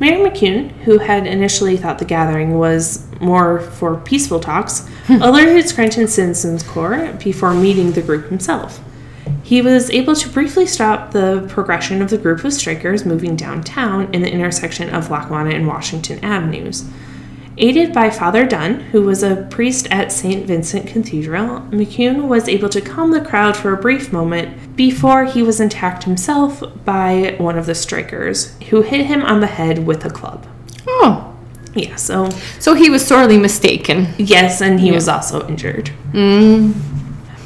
Mayor 0.00 0.28
McKune, 0.28 0.72
who 0.82 0.98
had 0.98 1.26
initially 1.28 1.76
thought 1.76 2.00
the 2.00 2.04
gathering 2.04 2.58
was 2.58 3.06
more 3.20 3.60
for 3.60 3.96
peaceful 3.98 4.40
talks, 4.40 4.88
alerted 5.08 5.68
Scranton 5.68 6.08
Citizens 6.08 6.64
Corps 6.64 7.12
before 7.22 7.54
meeting 7.54 7.92
the 7.92 8.02
group 8.02 8.28
himself. 8.28 8.80
He 9.42 9.60
was 9.62 9.90
able 9.90 10.14
to 10.16 10.28
briefly 10.28 10.66
stop 10.66 11.10
the 11.12 11.44
progression 11.48 12.00
of 12.02 12.10
the 12.10 12.18
group 12.18 12.44
of 12.44 12.52
strikers 12.52 13.04
moving 13.04 13.36
downtown 13.36 14.12
in 14.14 14.22
the 14.22 14.30
intersection 14.30 14.88
of 14.90 15.10
Lackawanna 15.10 15.50
and 15.50 15.66
Washington 15.66 16.18
Avenues. 16.24 16.84
Aided 17.58 17.92
by 17.92 18.08
Father 18.08 18.46
Dunn, 18.46 18.80
who 18.80 19.02
was 19.02 19.22
a 19.22 19.46
priest 19.50 19.86
at 19.90 20.10
St. 20.10 20.46
Vincent 20.46 20.86
Cathedral, 20.86 21.60
McKune 21.70 22.26
was 22.26 22.48
able 22.48 22.70
to 22.70 22.80
calm 22.80 23.10
the 23.10 23.20
crowd 23.20 23.56
for 23.56 23.72
a 23.74 23.76
brief 23.76 24.10
moment 24.10 24.74
before 24.74 25.26
he 25.26 25.42
was 25.42 25.60
attacked 25.60 26.04
himself 26.04 26.62
by 26.86 27.34
one 27.38 27.58
of 27.58 27.66
the 27.66 27.74
strikers, 27.74 28.56
who 28.70 28.80
hit 28.80 29.04
him 29.04 29.22
on 29.22 29.40
the 29.40 29.46
head 29.48 29.86
with 29.86 30.04
a 30.06 30.10
club. 30.10 30.46
Oh, 30.88 31.28
Yeah, 31.74 31.96
so 31.96 32.30
so 32.58 32.72
he 32.74 32.88
was 32.88 33.06
sorely 33.06 33.36
mistaken. 33.36 34.08
yes, 34.16 34.62
and 34.62 34.80
he 34.80 34.90
was 34.90 35.06
also 35.06 35.46
injured. 35.46 35.90
Mm. 36.12 36.72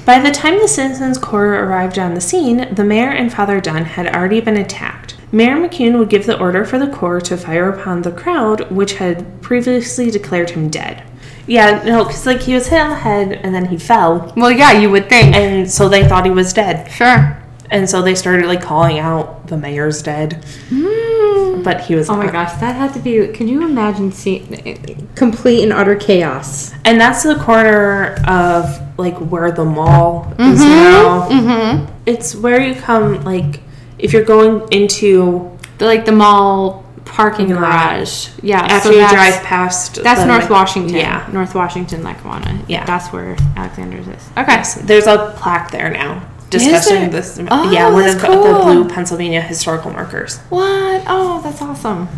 By 0.07 0.21
the 0.21 0.31
time 0.31 0.59
the 0.61 0.69
Citizens 0.69 1.19
Corps 1.19 1.65
arrived 1.65 1.99
on 1.99 2.15
the 2.15 2.21
scene, 2.21 2.73
the 2.73 2.85
mayor 2.85 3.11
and 3.11 3.33
Father 3.33 3.61
Dunn 3.61 3.85
had 3.85 4.07
already 4.15 4.41
been 4.41 4.57
attacked. 4.57 5.17
Mayor 5.33 5.57
McKune 5.57 5.99
would 5.99 6.09
give 6.09 6.27
the 6.27 6.39
order 6.39 6.65
for 6.65 6.79
the 6.79 6.87
Corps 6.87 7.21
to 7.23 7.37
fire 7.37 7.69
upon 7.69 8.03
the 8.03 8.13
crowd, 8.13 8.71
which 8.71 8.95
had 8.95 9.43
previously 9.43 10.11
declared 10.11 10.51
him 10.51 10.71
dead. 10.71 11.03
Yeah, 11.49 11.83
no, 11.85 12.05
because 12.05 12.25
like 12.25 12.41
he 12.43 12.55
was 12.55 12.69
hit 12.69 12.81
on 12.81 12.91
the 12.91 12.97
head 12.97 13.33
and 13.33 13.53
then 13.53 13.67
he 13.67 13.77
fell, 13.77 14.33
Well, 14.37 14.51
yeah, 14.53 14.73
you 14.79 14.91
would 14.91 15.09
think. 15.09 15.35
and 15.35 15.69
so 15.71 15.89
they 15.89 16.07
thought 16.09 16.25
he 16.25 16.31
was 16.31 16.53
dead, 16.53 16.89
Sure. 16.91 17.37
and 17.71 17.91
so 17.91 18.01
they 18.01 18.15
started 18.15 18.47
like 18.47 18.63
calling 18.63 18.99
out 19.01 19.49
the 19.49 19.57
mayor's 19.57 20.03
dead, 20.03 20.45
mm. 20.71 21.16
But 21.63 21.81
he 21.83 21.95
was. 21.95 22.09
Oh 22.11 22.17
my 22.17 22.25
not. 22.25 22.33
gosh, 22.33 22.53
that 22.61 22.77
had 22.77 22.93
to 22.95 23.01
be. 23.01 23.29
Can 23.29 23.49
you 23.49 23.65
imagine 23.65 24.13
seeing 24.13 25.09
complete 25.15 25.63
and 25.63 25.73
utter 25.73 25.97
chaos? 25.97 26.73
And 26.85 27.01
that's 27.01 27.23
the 27.23 27.37
corner 27.37 28.17
of 28.27 28.81
like 28.99 29.17
where 29.19 29.51
the 29.53 29.65
mall 29.65 30.33
is 30.39 30.61
now. 30.61 31.29
Mm-hmm. 31.29 31.93
It's 32.07 32.35
where 32.35 32.61
you 32.61 32.75
come 32.75 33.23
like 33.25 33.61
if 33.99 34.13
you're 34.13 34.25
going 34.25 34.67
into 34.73 35.57
The 35.79 35.87
like 35.87 36.05
the 36.05 36.13
mall 36.13 36.85
parking 37.05 37.51
Lot. 37.51 37.61
garage. 37.61 38.29
Yeah. 38.43 38.61
after 38.61 38.89
so 38.91 38.95
you 38.95 39.09
drive 39.09 39.43
past. 39.43 40.03
That's 40.03 40.21
the, 40.21 40.27
North 40.27 40.43
like- 40.43 40.51
Washington. 40.51 40.97
Yeah. 40.97 41.29
North 41.33 41.55
Washington, 41.55 42.03
Lackawanna. 42.03 42.65
Yeah. 42.69 42.85
That's 42.85 43.13
where 43.13 43.37
Alexander's 43.57 44.09
is. 44.09 44.29
Okay. 44.37 44.53
Yes, 44.55 44.75
there's 44.83 45.07
a 45.07 45.33
plaque 45.37 45.71
there 45.71 45.91
now 45.91 46.29
discussing 46.51 47.11
this. 47.11 47.39
Oh, 47.51 47.71
yeah, 47.71 47.93
one 47.93 48.09
of 48.09 48.21
the 48.21 48.27
cool. 48.27 48.63
blue 48.63 48.89
Pennsylvania 48.89 49.41
historical 49.41 49.91
markers. 49.91 50.39
What? 50.49 51.05
Oh, 51.07 51.41
that's 51.43 51.61
awesome. 51.63 52.09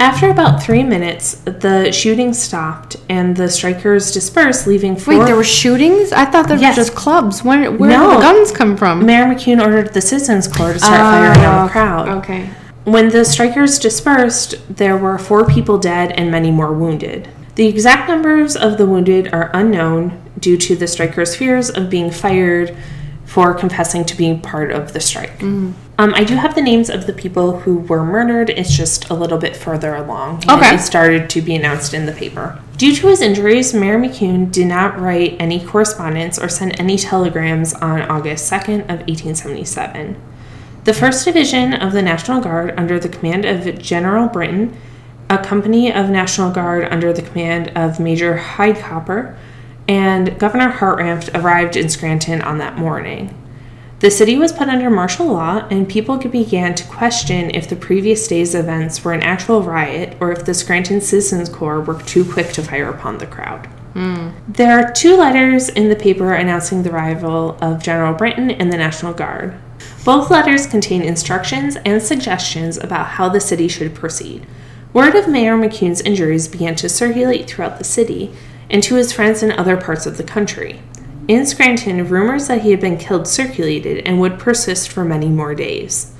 After 0.00 0.30
about 0.30 0.62
three 0.62 0.82
minutes, 0.82 1.34
the 1.44 1.92
shooting 1.92 2.32
stopped 2.32 2.96
and 3.10 3.36
the 3.36 3.50
strikers 3.50 4.10
dispersed, 4.12 4.66
leaving 4.66 4.96
four. 4.96 5.18
Wait, 5.18 5.26
there 5.26 5.36
were 5.36 5.44
shootings? 5.44 6.10
I 6.10 6.24
thought 6.24 6.48
there 6.48 6.56
Yes. 6.56 6.76
were 6.76 6.84
just 6.84 6.94
clubs. 6.94 7.44
Where 7.44 7.70
where 7.70 7.90
No. 7.90 8.08
did 8.08 8.16
the 8.16 8.22
guns 8.22 8.50
come 8.50 8.78
from? 8.78 9.04
Mayor 9.04 9.26
McKune 9.26 9.62
ordered 9.62 9.92
the 9.92 10.00
Citizens 10.00 10.48
Corps 10.48 10.72
to 10.72 10.78
start 10.78 10.96
firing 11.00 11.44
on 11.44 11.66
the 11.66 11.70
oh, 11.70 11.72
crowd. 11.72 12.08
Okay. 12.08 12.48
When 12.84 13.10
the 13.10 13.26
strikers 13.26 13.78
dispersed, 13.78 14.54
there 14.74 14.96
were 14.96 15.18
four 15.18 15.44
people 15.44 15.76
dead 15.76 16.12
and 16.12 16.30
many 16.30 16.50
more 16.50 16.72
wounded. 16.72 17.28
The 17.56 17.66
exact 17.66 18.08
numbers 18.08 18.56
of 18.56 18.78
the 18.78 18.86
wounded 18.86 19.28
are 19.34 19.50
unknown 19.52 20.18
due 20.38 20.56
to 20.56 20.76
the 20.76 20.86
strikers' 20.86 21.36
fears 21.36 21.68
of 21.68 21.90
being 21.90 22.10
fired 22.10 22.74
for 23.30 23.54
confessing 23.54 24.04
to 24.04 24.16
being 24.16 24.40
part 24.40 24.72
of 24.72 24.92
the 24.92 24.98
strike. 24.98 25.40
Um, 25.40 25.76
I 25.98 26.24
do 26.24 26.34
have 26.34 26.56
the 26.56 26.60
names 26.60 26.90
of 26.90 27.06
the 27.06 27.12
people 27.12 27.60
who 27.60 27.78
were 27.78 28.02
murdered. 28.02 28.50
It's 28.50 28.76
just 28.76 29.08
a 29.08 29.14
little 29.14 29.38
bit 29.38 29.56
further 29.56 29.94
along. 29.94 30.42
Okay. 30.50 30.74
It 30.74 30.80
started 30.80 31.30
to 31.30 31.40
be 31.40 31.54
announced 31.54 31.94
in 31.94 32.06
the 32.06 32.12
paper. 32.12 32.60
Due 32.76 32.92
to 32.96 33.06
his 33.06 33.22
injuries, 33.22 33.72
Mayor 33.72 34.00
McKune 34.00 34.50
did 34.50 34.66
not 34.66 34.98
write 34.98 35.36
any 35.38 35.64
correspondence 35.64 36.40
or 36.40 36.48
send 36.48 36.80
any 36.80 36.98
telegrams 36.98 37.72
on 37.74 38.02
August 38.02 38.50
2nd 38.50 38.80
of 38.90 39.06
1877. 39.06 40.20
The 40.82 40.92
1st 40.92 41.24
Division 41.26 41.72
of 41.74 41.92
the 41.92 42.02
National 42.02 42.40
Guard, 42.40 42.74
under 42.76 42.98
the 42.98 43.08
command 43.08 43.44
of 43.44 43.78
General 43.78 44.26
Brinton, 44.26 44.76
a 45.28 45.38
company 45.38 45.92
of 45.92 46.10
National 46.10 46.50
Guard 46.50 46.88
under 46.90 47.12
the 47.12 47.22
command 47.22 47.70
of 47.76 48.00
Major 48.00 48.38
Hydecopper, 48.38 49.36
and 49.90 50.38
Governor 50.38 50.70
Hartranft 50.70 51.34
arrived 51.34 51.74
in 51.74 51.88
Scranton 51.88 52.40
on 52.42 52.58
that 52.58 52.78
morning. 52.78 53.36
The 53.98 54.08
city 54.08 54.36
was 54.36 54.52
put 54.52 54.68
under 54.68 54.88
martial 54.88 55.26
law, 55.26 55.66
and 55.68 55.88
people 55.88 56.16
began 56.16 56.76
to 56.76 56.86
question 56.86 57.50
if 57.50 57.68
the 57.68 57.74
previous 57.74 58.28
day's 58.28 58.54
events 58.54 59.04
were 59.04 59.12
an 59.12 59.24
actual 59.24 59.64
riot 59.64 60.16
or 60.20 60.30
if 60.30 60.44
the 60.44 60.54
Scranton 60.54 61.00
Citizens 61.00 61.48
Corps 61.48 61.80
were 61.80 62.00
too 62.02 62.24
quick 62.24 62.52
to 62.52 62.62
fire 62.62 62.88
upon 62.88 63.18
the 63.18 63.26
crowd. 63.26 63.66
Hmm. 63.94 64.28
There 64.46 64.78
are 64.78 64.92
two 64.92 65.16
letters 65.16 65.68
in 65.68 65.88
the 65.88 65.96
paper 65.96 66.34
announcing 66.34 66.84
the 66.84 66.92
arrival 66.92 67.58
of 67.60 67.82
General 67.82 68.14
Brinton 68.14 68.52
and 68.52 68.72
the 68.72 68.76
National 68.76 69.12
Guard. 69.12 69.58
Both 70.04 70.30
letters 70.30 70.68
contain 70.68 71.02
instructions 71.02 71.74
and 71.84 72.00
suggestions 72.00 72.78
about 72.78 73.06
how 73.06 73.28
the 73.28 73.40
city 73.40 73.66
should 73.66 73.96
proceed. 73.96 74.46
Word 74.92 75.16
of 75.16 75.26
Mayor 75.26 75.56
McKune's 75.56 76.00
injuries 76.00 76.46
began 76.46 76.76
to 76.76 76.88
circulate 76.88 77.50
throughout 77.50 77.78
the 77.78 77.84
city 77.84 78.32
and 78.70 78.82
to 78.82 78.94
his 78.94 79.12
friends 79.12 79.42
in 79.42 79.52
other 79.52 79.76
parts 79.76 80.06
of 80.06 80.16
the 80.16 80.24
country. 80.24 80.80
In 81.28 81.44
Scranton, 81.44 82.08
rumors 82.08 82.48
that 82.48 82.62
he 82.62 82.70
had 82.70 82.80
been 82.80 82.96
killed 82.96 83.28
circulated 83.28 84.06
and 84.06 84.20
would 84.20 84.38
persist 84.38 84.88
for 84.88 85.04
many 85.04 85.28
more 85.28 85.54
days. 85.54 86.14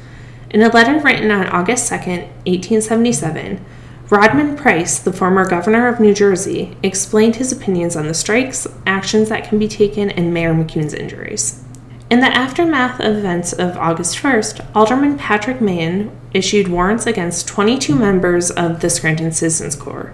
In 0.50 0.62
a 0.62 0.68
letter 0.68 0.98
written 0.98 1.30
on 1.30 1.46
August 1.46 1.88
2, 1.88 1.94
1877, 1.94 3.64
Rodman 4.10 4.56
Price, 4.56 4.98
the 4.98 5.12
former 5.12 5.48
governor 5.48 5.86
of 5.86 6.00
New 6.00 6.12
Jersey, 6.12 6.76
explained 6.82 7.36
his 7.36 7.52
opinions 7.52 7.94
on 7.94 8.08
the 8.08 8.14
strikes, 8.14 8.66
actions 8.84 9.28
that 9.28 9.48
can 9.48 9.58
be 9.58 9.68
taken, 9.68 10.10
and 10.10 10.34
Mayor 10.34 10.52
McKune's 10.52 10.94
injuries. 10.94 11.64
In 12.10 12.18
the 12.18 12.26
aftermath 12.26 12.98
of 12.98 13.16
events 13.16 13.52
of 13.52 13.76
August 13.76 14.16
1st, 14.16 14.74
Alderman 14.74 15.16
Patrick 15.16 15.60
Mahon 15.60 16.10
issued 16.34 16.66
warrants 16.66 17.06
against 17.06 17.46
22 17.46 17.94
members 17.94 18.50
of 18.50 18.80
the 18.80 18.90
Scranton 18.90 19.30
Citizens 19.30 19.76
Corps. 19.76 20.12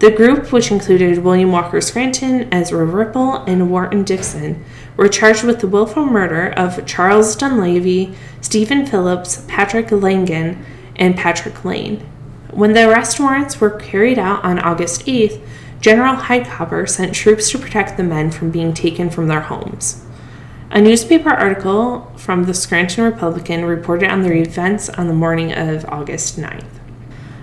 The 0.00 0.10
group, 0.10 0.50
which 0.50 0.70
included 0.70 1.18
William 1.18 1.52
Walker 1.52 1.78
Scranton, 1.82 2.48
Ezra 2.50 2.86
Ripple, 2.86 3.44
and 3.44 3.70
Wharton 3.70 4.02
Dixon, 4.02 4.64
were 4.96 5.08
charged 5.08 5.44
with 5.44 5.60
the 5.60 5.66
willful 5.66 6.06
murder 6.06 6.54
of 6.56 6.86
Charles 6.86 7.36
Dunleavy, 7.36 8.14
Stephen 8.40 8.86
Phillips, 8.86 9.44
Patrick 9.46 9.92
Langan, 9.92 10.64
and 10.96 11.18
Patrick 11.18 11.66
Lane. 11.66 11.98
When 12.50 12.72
the 12.72 12.88
arrest 12.88 13.20
warrants 13.20 13.60
were 13.60 13.68
carried 13.68 14.18
out 14.18 14.42
on 14.42 14.58
August 14.58 15.04
8th, 15.04 15.38
General 15.82 16.14
Hightower 16.14 16.86
sent 16.86 17.14
troops 17.14 17.50
to 17.50 17.58
protect 17.58 17.98
the 17.98 18.02
men 18.02 18.30
from 18.30 18.50
being 18.50 18.72
taken 18.72 19.10
from 19.10 19.28
their 19.28 19.42
homes. 19.42 20.02
A 20.70 20.80
newspaper 20.80 21.28
article 21.28 22.10
from 22.16 22.44
the 22.44 22.54
Scranton 22.54 23.04
Republican 23.04 23.66
reported 23.66 24.10
on 24.10 24.22
the 24.22 24.32
events 24.32 24.88
on 24.88 25.08
the 25.08 25.14
morning 25.14 25.52
of 25.52 25.84
August 25.90 26.38
9th. 26.38 26.79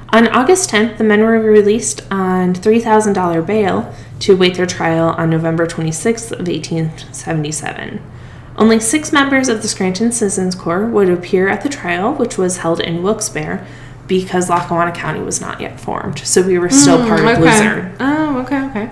On 0.09 0.27
August 0.29 0.69
10th, 0.69 0.97
the 0.97 1.03
men 1.03 1.21
were 1.21 1.39
released 1.39 2.01
on 2.09 2.53
$3,000 2.53 3.45
bail 3.45 3.93
to 4.19 4.33
await 4.33 4.55
their 4.55 4.65
trial 4.65 5.09
on 5.09 5.29
November 5.29 5.67
26th 5.67 6.31
of 6.31 6.47
1877. 6.47 8.01
Only 8.57 8.79
six 8.79 9.11
members 9.11 9.49
of 9.49 9.61
the 9.61 9.67
Scranton 9.67 10.11
Citizens 10.11 10.55
Corps 10.55 10.85
would 10.85 11.09
appear 11.09 11.49
at 11.49 11.61
the 11.61 11.69
trial, 11.69 12.13
which 12.13 12.37
was 12.37 12.59
held 12.59 12.79
in 12.79 13.03
Wilkes-Barre, 13.03 13.67
because 14.07 14.49
Lackawanna 14.49 14.93
County 14.93 15.19
was 15.19 15.41
not 15.41 15.59
yet 15.59 15.79
formed, 15.79 16.19
so 16.19 16.41
we 16.41 16.57
were 16.57 16.69
still 16.69 16.97
mm, 16.99 17.07
part 17.07 17.19
of 17.19 17.39
Luzerne. 17.39 17.95
Oh, 17.99 18.39
okay, 18.39 18.65
okay. 18.67 18.89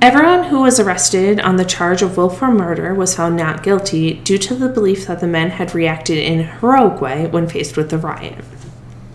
Everyone 0.00 0.44
who 0.44 0.60
was 0.60 0.78
arrested 0.78 1.40
on 1.40 1.56
the 1.56 1.64
charge 1.64 2.02
of 2.02 2.16
willful 2.16 2.52
murder 2.52 2.94
was 2.94 3.16
found 3.16 3.36
not 3.36 3.64
guilty 3.64 4.14
due 4.14 4.38
to 4.38 4.54
the 4.54 4.68
belief 4.68 5.06
that 5.06 5.20
the 5.20 5.26
men 5.26 5.50
had 5.50 5.74
reacted 5.74 6.18
in 6.18 6.40
a 6.40 6.44
heroic 6.44 7.00
way 7.00 7.26
when 7.26 7.48
faced 7.48 7.76
with 7.76 7.90
the 7.90 7.98
riot. 7.98 8.44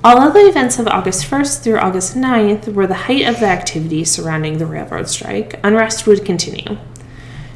Although 0.03 0.31
the 0.31 0.47
events 0.47 0.79
of 0.79 0.87
August 0.87 1.29
1st 1.29 1.61
through 1.61 1.77
August 1.77 2.15
9th 2.15 2.73
were 2.73 2.87
the 2.87 3.05
height 3.05 3.27
of 3.27 3.39
the 3.39 3.45
activity 3.45 4.03
surrounding 4.03 4.57
the 4.57 4.65
railroad 4.65 5.07
strike, 5.07 5.59
unrest 5.63 6.07
would 6.07 6.25
continue. 6.25 6.79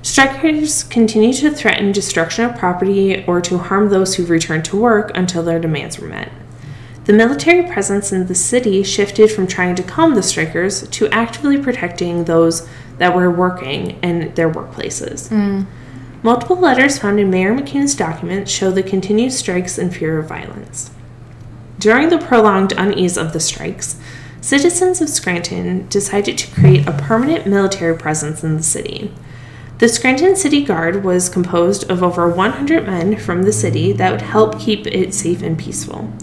Strikers 0.03 0.83
continued 0.83 1.37
to 1.37 1.49
threaten 1.49 1.91
destruction 1.91 2.45
of 2.45 2.55
property 2.55 3.25
or 3.25 3.41
to 3.41 3.57
harm 3.57 3.89
those 3.89 4.13
who 4.15 4.25
returned 4.27 4.63
to 4.65 4.77
work 4.77 5.09
until 5.15 5.41
their 5.41 5.59
demands 5.59 5.97
were 5.97 6.07
met. 6.07 6.31
The 7.05 7.13
military 7.13 7.63
presence 7.63 8.11
in 8.11 8.27
the 8.27 8.35
city 8.35 8.83
shifted 8.83 9.31
from 9.31 9.47
trying 9.47 9.73
to 9.75 9.83
calm 9.83 10.13
the 10.13 10.21
strikers 10.21 10.87
to 10.87 11.07
actively 11.07 11.57
protecting 11.57 12.25
those 12.25 12.67
that 12.99 13.15
were 13.15 13.31
working 13.31 13.99
in 14.03 14.33
their 14.35 14.51
workplaces. 14.51 15.29
Mm. 15.29 15.65
Multiple 16.21 16.59
letters 16.59 16.99
found 16.99 17.19
in 17.19 17.31
Mayor 17.31 17.55
McKune's 17.55 17.95
documents 17.95 18.51
show 18.51 18.69
the 18.69 18.83
continued 18.83 19.33
strikes 19.33 19.79
and 19.79 19.95
fear 19.95 20.19
of 20.19 20.27
violence. 20.27 20.91
During 21.79 22.09
the 22.09 22.17
prolonged 22.17 22.73
unease 22.77 23.17
of 23.17 23.33
the 23.33 23.39
strikes, 23.39 23.99
citizens 24.41 25.01
of 25.01 25.09
Scranton 25.09 25.87
decided 25.87 26.37
to 26.37 26.51
create 26.53 26.87
a 26.87 26.93
permanent 26.93 27.47
military 27.47 27.97
presence 27.97 28.43
in 28.43 28.57
the 28.57 28.63
city. 28.63 29.11
The 29.79 29.89
Scranton 29.89 30.37
City 30.37 30.63
Guard 30.63 31.03
was 31.03 31.27
composed 31.27 31.89
of 31.91 32.01
over 32.01 32.29
100 32.29 32.85
men 32.85 33.17
from 33.17 33.43
the 33.43 33.51
city 33.51 33.91
that 33.91 34.11
would 34.11 34.21
help 34.21 34.57
keep 34.57 34.87
it 34.87 35.13
safe 35.13 35.41
and 35.41 35.57
peaceful. 35.57 36.13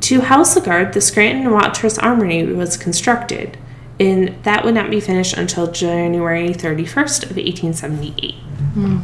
To 0.00 0.22
house 0.22 0.54
the 0.54 0.60
guard, 0.60 0.92
the 0.92 1.00
Scranton 1.00 1.52
Watres 1.52 1.98
Armory 1.98 2.44
was 2.44 2.76
constructed, 2.76 3.56
and 4.00 4.36
that 4.42 4.64
would 4.64 4.74
not 4.74 4.90
be 4.90 5.00
finished 5.00 5.36
until 5.36 5.70
January 5.70 6.50
31st 6.50 7.30
of 7.30 7.36
1878. 7.36 8.34
Hmm. 8.74 8.98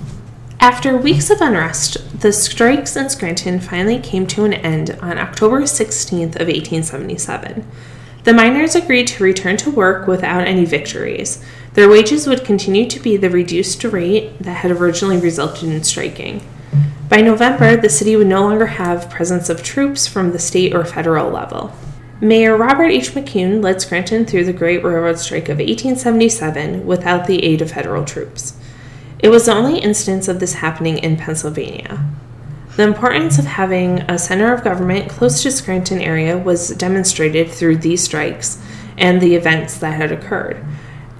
After 0.60 0.96
weeks 0.96 1.30
of 1.30 1.40
unrest, 1.40 2.20
the 2.20 2.32
strikes 2.32 2.96
in 2.96 3.10
Scranton 3.10 3.60
finally 3.60 3.98
came 3.98 4.26
to 4.28 4.44
an 4.44 4.52
end 4.52 4.96
on 5.02 5.18
October 5.18 5.62
16th 5.62 6.36
of 6.36 6.46
1877. 6.46 7.66
The 8.24 8.32
miners 8.32 8.76
agreed 8.76 9.08
to 9.08 9.24
return 9.24 9.56
to 9.58 9.70
work 9.70 10.06
without 10.06 10.46
any 10.46 10.64
victories. 10.64 11.44
Their 11.74 11.88
wages 11.88 12.28
would 12.28 12.44
continue 12.44 12.88
to 12.88 13.00
be 13.00 13.16
the 13.16 13.30
reduced 13.30 13.82
rate 13.82 14.38
that 14.40 14.58
had 14.58 14.70
originally 14.70 15.18
resulted 15.18 15.68
in 15.68 15.82
striking. 15.82 16.46
By 17.08 17.20
November, 17.20 17.76
the 17.76 17.88
city 17.88 18.14
would 18.14 18.28
no 18.28 18.42
longer 18.42 18.66
have 18.66 19.10
presence 19.10 19.50
of 19.50 19.62
troops 19.62 20.06
from 20.06 20.30
the 20.30 20.38
state 20.38 20.74
or 20.74 20.84
federal 20.84 21.30
level. 21.30 21.74
Mayor 22.20 22.56
Robert 22.56 22.84
H. 22.84 23.10
McKune 23.10 23.62
led 23.62 23.82
Scranton 23.82 24.24
through 24.24 24.44
the 24.44 24.52
Great 24.52 24.84
Railroad 24.84 25.18
Strike 25.18 25.48
of 25.48 25.58
1877 25.58 26.86
without 26.86 27.26
the 27.26 27.42
aid 27.42 27.60
of 27.60 27.72
federal 27.72 28.04
troops. 28.04 28.54
It 29.22 29.28
was 29.28 29.46
the 29.46 29.54
only 29.54 29.78
instance 29.78 30.26
of 30.26 30.40
this 30.40 30.54
happening 30.54 30.98
in 30.98 31.16
Pennsylvania. 31.16 32.04
The 32.76 32.82
importance 32.82 33.38
of 33.38 33.44
having 33.44 34.00
a 34.02 34.18
center 34.18 34.52
of 34.52 34.64
government 34.64 35.08
close 35.08 35.42
to 35.42 35.52
Scranton 35.52 36.00
area 36.00 36.36
was 36.36 36.70
demonstrated 36.70 37.50
through 37.50 37.76
these 37.76 38.02
strikes 38.02 38.60
and 38.98 39.20
the 39.20 39.36
events 39.36 39.78
that 39.78 39.94
had 39.94 40.10
occurred. 40.10 40.64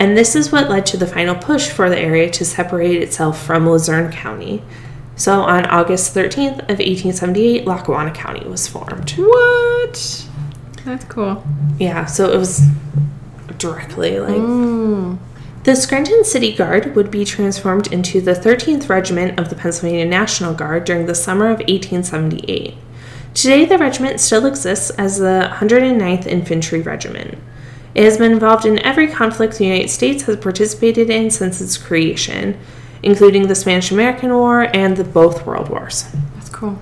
And 0.01 0.17
this 0.17 0.35
is 0.35 0.51
what 0.51 0.69
led 0.69 0.85
to 0.87 0.97
the 0.97 1.07
final 1.07 1.37
push 1.37 1.69
for 1.69 1.88
the 1.88 1.99
area 1.99 2.29
to 2.31 2.45
separate 2.45 3.03
itself 3.03 3.41
from 3.41 3.69
Luzerne 3.69 4.11
County. 4.11 4.62
So 5.15 5.43
on 5.43 5.67
August 5.67 6.15
13th 6.15 6.59
of 6.62 6.79
1878, 6.81 7.67
Lackawanna 7.67 8.11
County 8.11 8.49
was 8.49 8.67
formed. 8.67 9.11
What? 9.12 10.27
That's 10.85 11.05
cool. 11.05 11.45
Yeah, 11.79 12.07
so 12.07 12.33
it 12.33 12.38
was 12.38 12.67
directly 13.59 14.19
like 14.19 14.41
mm. 14.41 15.19
The 15.64 15.77
Scranton 15.77 16.25
City 16.25 16.53
Guard 16.53 16.96
would 16.96 17.09
be 17.09 17.25
transformed 17.25 17.92
into 17.92 18.20
the 18.20 18.33
13th 18.33 18.88
Regiment 18.88 19.38
of 19.38 19.48
the 19.48 19.55
Pennsylvania 19.55 20.05
National 20.05 20.55
Guard 20.55 20.85
during 20.85 21.07
the 21.07 21.14
summer 21.14 21.46
of 21.46 21.59
1878. 21.59 22.75
Today, 23.33 23.64
the 23.64 23.79
regiment 23.79 24.18
still 24.18 24.44
exists 24.44 24.90
as 24.90 25.18
the 25.18 25.48
109th 25.53 26.27
Infantry 26.27 26.81
Regiment. 26.81 27.38
It 27.94 28.03
has 28.03 28.18
been 28.18 28.33
involved 28.33 28.66
in 28.66 28.81
every 28.81 29.07
conflict 29.07 29.57
the 29.57 29.66
United 29.66 29.90
States 29.90 30.25
has 30.25 30.37
participated 30.38 31.11
in 31.11 31.31
since 31.31 31.61
its 31.61 31.79
creation, 31.79 32.59
including 33.05 33.46
the 33.46 33.55
Spanish 33.55 33.92
American 33.92 34.35
War 34.35 34.62
and 34.75 34.96
the 34.96 35.05
both 35.05 35.46
World 35.46 35.68
Wars. 35.68 36.07
That's 36.35 36.48
cool. 36.48 36.77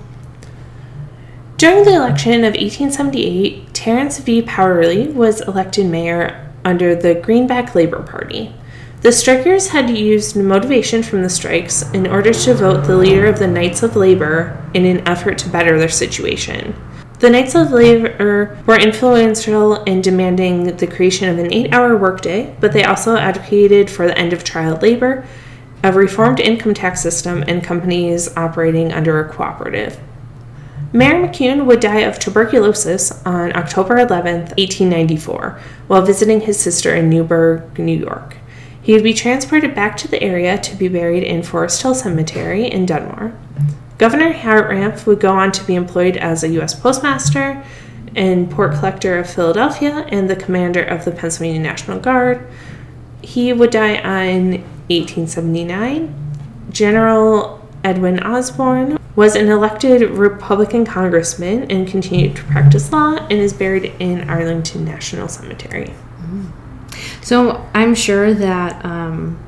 During 1.57 1.83
the 1.83 1.93
election 1.93 2.43
of 2.43 2.55
1878, 2.55 3.75
Terence 3.75 4.17
V. 4.17 4.41
Powderly 4.41 5.07
was 5.09 5.41
elected 5.41 5.85
mayor 5.85 6.51
under 6.65 6.95
the 6.95 7.13
Greenback 7.13 7.75
Labor 7.75 8.01
Party. 8.01 8.55
The 9.01 9.11
strikers 9.11 9.69
had 9.69 9.89
used 9.89 10.35
motivation 10.35 11.01
from 11.01 11.23
the 11.23 11.29
strikes 11.29 11.81
in 11.91 12.05
order 12.05 12.31
to 12.31 12.53
vote 12.53 12.85
the 12.85 12.95
leader 12.95 13.25
of 13.25 13.39
the 13.39 13.47
Knights 13.47 13.81
of 13.81 13.95
Labor 13.95 14.63
in 14.75 14.85
an 14.85 15.07
effort 15.07 15.39
to 15.39 15.49
better 15.49 15.79
their 15.79 15.89
situation. 15.89 16.75
The 17.17 17.31
Knights 17.31 17.55
of 17.55 17.71
Labor 17.71 18.59
were 18.67 18.79
influential 18.79 19.81
in 19.85 20.01
demanding 20.01 20.77
the 20.77 20.85
creation 20.85 21.29
of 21.29 21.39
an 21.39 21.51
eight 21.51 21.73
hour 21.73 21.97
workday, 21.97 22.55
but 22.59 22.73
they 22.73 22.83
also 22.83 23.15
advocated 23.15 23.89
for 23.89 24.05
the 24.05 24.15
end 24.15 24.33
of 24.33 24.43
child 24.43 24.83
labor, 24.83 25.25
a 25.83 25.91
reformed 25.91 26.39
income 26.39 26.75
tax 26.75 27.01
system, 27.01 27.43
and 27.47 27.63
companies 27.63 28.37
operating 28.37 28.91
under 28.91 29.19
a 29.19 29.27
cooperative. 29.27 29.99
Mayor 30.93 31.15
McKune 31.15 31.65
would 31.65 31.79
die 31.79 32.01
of 32.01 32.19
tuberculosis 32.19 33.11
on 33.25 33.55
October 33.55 33.97
11, 33.97 34.41
1894, 34.41 35.59
while 35.87 36.05
visiting 36.05 36.41
his 36.41 36.59
sister 36.59 36.93
in 36.93 37.09
Newburgh, 37.09 37.79
New 37.79 37.97
York. 37.97 38.37
He 38.81 38.93
would 38.93 39.03
be 39.03 39.13
transported 39.13 39.75
back 39.75 39.95
to 39.97 40.07
the 40.07 40.21
area 40.23 40.57
to 40.57 40.75
be 40.75 40.87
buried 40.87 41.23
in 41.23 41.43
Forest 41.43 41.81
Hill 41.81 41.93
Cemetery 41.93 42.65
in 42.65 42.85
Dunmore. 42.85 43.33
Governor 43.97 44.33
Hartranft 44.33 45.05
would 45.05 45.19
go 45.19 45.31
on 45.31 45.51
to 45.51 45.63
be 45.63 45.75
employed 45.75 46.17
as 46.17 46.43
a 46.43 46.49
U.S. 46.49 46.73
postmaster 46.73 47.63
and 48.15 48.49
port 48.49 48.73
collector 48.73 49.19
of 49.19 49.29
Philadelphia 49.29 50.05
and 50.09 50.27
the 50.27 50.35
commander 50.35 50.83
of 50.83 51.05
the 51.05 51.11
Pennsylvania 51.11 51.61
National 51.61 51.99
Guard. 51.99 52.47
He 53.21 53.53
would 53.53 53.69
die 53.69 53.93
in 54.27 54.63
1879. 54.89 56.13
General 56.71 57.69
Edwin 57.83 58.19
Osborne 58.21 58.97
was 59.15 59.35
an 59.35 59.49
elected 59.49 60.01
Republican 60.09 60.85
congressman 60.85 61.69
and 61.69 61.87
continued 61.87 62.35
to 62.35 62.43
practice 62.45 62.91
law 62.91 63.15
and 63.15 63.33
is 63.33 63.53
buried 63.53 63.93
in 63.99 64.27
Arlington 64.29 64.83
National 64.85 65.27
Cemetery. 65.27 65.93
So 67.31 67.65
I'm 67.73 67.95
sure 67.95 68.33
that 68.33 68.83
um, 68.83 69.39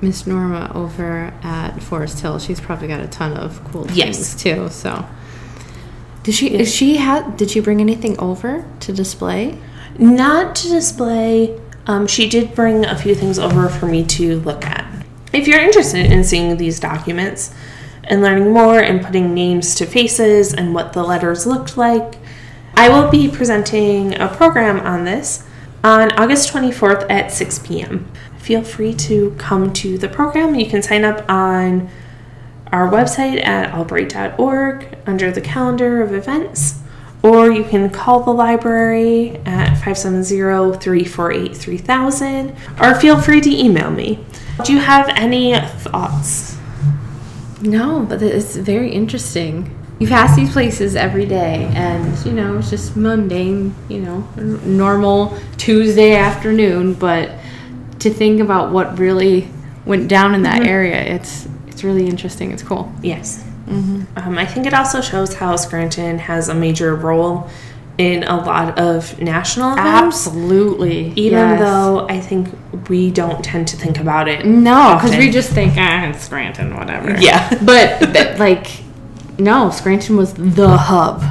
Miss 0.00 0.28
Norma 0.28 0.70
over 0.76 1.34
at 1.42 1.82
Forest 1.82 2.20
Hill, 2.20 2.38
she's 2.38 2.60
probably 2.60 2.86
got 2.86 3.00
a 3.00 3.08
ton 3.08 3.36
of 3.36 3.64
cool 3.64 3.90
Yes. 3.90 4.16
things 4.16 4.40
too. 4.40 4.68
So, 4.68 5.04
did 6.22 6.36
she? 6.36 6.54
Is 6.54 6.72
she 6.72 6.98
had? 6.98 7.36
Did 7.36 7.50
she 7.50 7.58
bring 7.58 7.80
anything 7.80 8.16
over 8.20 8.64
to 8.78 8.92
display? 8.92 9.58
Not 9.98 10.54
to 10.54 10.68
display. 10.68 11.60
Um, 11.88 12.06
she 12.06 12.28
did 12.28 12.54
bring 12.54 12.84
a 12.84 12.96
few 12.96 13.16
things 13.16 13.40
over 13.40 13.68
for 13.68 13.86
me 13.86 14.04
to 14.04 14.38
look 14.42 14.64
at. 14.64 14.86
If 15.32 15.48
you're 15.48 15.58
interested 15.58 16.12
in 16.12 16.22
seeing 16.22 16.56
these 16.58 16.78
documents 16.78 17.52
and 18.04 18.22
learning 18.22 18.52
more 18.52 18.78
and 18.78 19.04
putting 19.04 19.34
names 19.34 19.74
to 19.74 19.86
faces 19.86 20.54
and 20.54 20.76
what 20.76 20.92
the 20.92 21.02
letters 21.02 21.44
looked 21.44 21.76
like, 21.76 22.18
I 22.74 22.88
will 22.88 23.10
be 23.10 23.28
presenting 23.28 24.14
a 24.14 24.28
program 24.28 24.78
on 24.86 25.04
this 25.04 25.48
on 25.84 26.12
August 26.12 26.52
24th 26.52 27.10
at 27.10 27.32
6 27.32 27.58
p.m. 27.60 28.10
Feel 28.38 28.62
free 28.62 28.94
to 28.94 29.34
come 29.38 29.72
to 29.74 29.98
the 29.98 30.08
program. 30.08 30.54
You 30.54 30.68
can 30.68 30.82
sign 30.82 31.04
up 31.04 31.28
on 31.30 31.88
our 32.72 32.88
website 32.90 33.44
at 33.44 33.70
albright.org 33.70 34.98
under 35.06 35.30
the 35.30 35.40
calendar 35.40 36.02
of 36.02 36.14
events, 36.14 36.80
or 37.22 37.50
you 37.50 37.64
can 37.64 37.90
call 37.90 38.22
the 38.22 38.32
library 38.32 39.36
at 39.44 39.74
570 39.74 40.78
348 40.78 41.56
3000, 41.56 42.56
or 42.80 42.94
feel 42.94 43.20
free 43.20 43.40
to 43.40 43.50
email 43.50 43.90
me. 43.90 44.24
Do 44.64 44.72
you 44.72 44.80
have 44.80 45.08
any 45.10 45.58
thoughts? 45.60 46.56
No, 47.60 48.04
but 48.08 48.22
it's 48.22 48.56
very 48.56 48.90
interesting. 48.90 49.81
You 50.02 50.08
pass 50.08 50.34
these 50.34 50.50
places 50.50 50.96
every 50.96 51.26
day, 51.26 51.70
and 51.74 52.26
you 52.26 52.32
know 52.32 52.58
it's 52.58 52.70
just 52.70 52.96
mundane, 52.96 53.72
you 53.88 54.00
know, 54.00 54.18
normal 54.64 55.38
Tuesday 55.58 56.16
afternoon. 56.16 56.94
But 56.94 57.30
to 58.00 58.10
think 58.10 58.40
about 58.40 58.72
what 58.72 58.98
really 58.98 59.48
went 59.86 60.08
down 60.08 60.34
in 60.34 60.42
that 60.42 60.66
area, 60.66 61.00
it's 61.00 61.46
it's 61.68 61.84
really 61.84 62.08
interesting. 62.08 62.50
It's 62.50 62.64
cool. 62.64 62.92
Yes. 63.00 63.44
Um, 63.68 64.08
I 64.16 64.44
think 64.44 64.66
it 64.66 64.74
also 64.74 65.00
shows 65.00 65.34
how 65.34 65.54
Scranton 65.54 66.18
has 66.18 66.48
a 66.48 66.54
major 66.54 66.96
role 66.96 67.48
in 67.96 68.24
a 68.24 68.36
lot 68.36 68.80
of 68.80 69.20
national 69.20 69.74
events. 69.74 70.26
Absolutely. 70.26 71.12
Even 71.14 71.38
yes. 71.38 71.60
though 71.60 72.08
I 72.08 72.20
think 72.20 72.48
we 72.88 73.12
don't 73.12 73.44
tend 73.44 73.68
to 73.68 73.76
think 73.76 73.98
about 73.98 74.26
it. 74.26 74.44
no, 74.44 74.98
because 75.00 75.16
we 75.16 75.30
just 75.30 75.50
think 75.50 75.74
ah, 75.76 76.08
it's 76.08 76.24
Scranton, 76.24 76.74
whatever. 76.76 77.16
Yeah. 77.20 77.48
but, 77.64 78.12
but 78.12 78.38
like, 78.40 78.66
no, 79.38 79.70
Scranton 79.70 80.16
was 80.16 80.34
the 80.34 80.76
hub. 80.76 81.22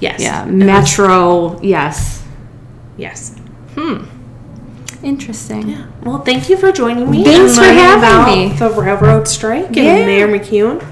Yes. 0.00 0.20
Yeah, 0.20 0.44
metro. 0.44 1.60
Yes. 1.62 2.22
Yes. 2.96 3.36
Hmm. 3.74 4.04
Interesting. 5.02 5.68
Yeah. 5.70 5.86
Well, 6.02 6.20
thank 6.22 6.48
you 6.48 6.56
for 6.56 6.72
joining 6.72 7.10
me. 7.10 7.22
Thanks 7.24 7.56
for 7.56 7.64
having 7.64 8.50
me. 8.50 8.56
The 8.56 8.70
railroad 8.70 9.28
strike 9.28 9.68
Yeah. 9.76 9.82
and 9.84 10.06
Mayor 10.06 10.28
McKune. 10.28 10.84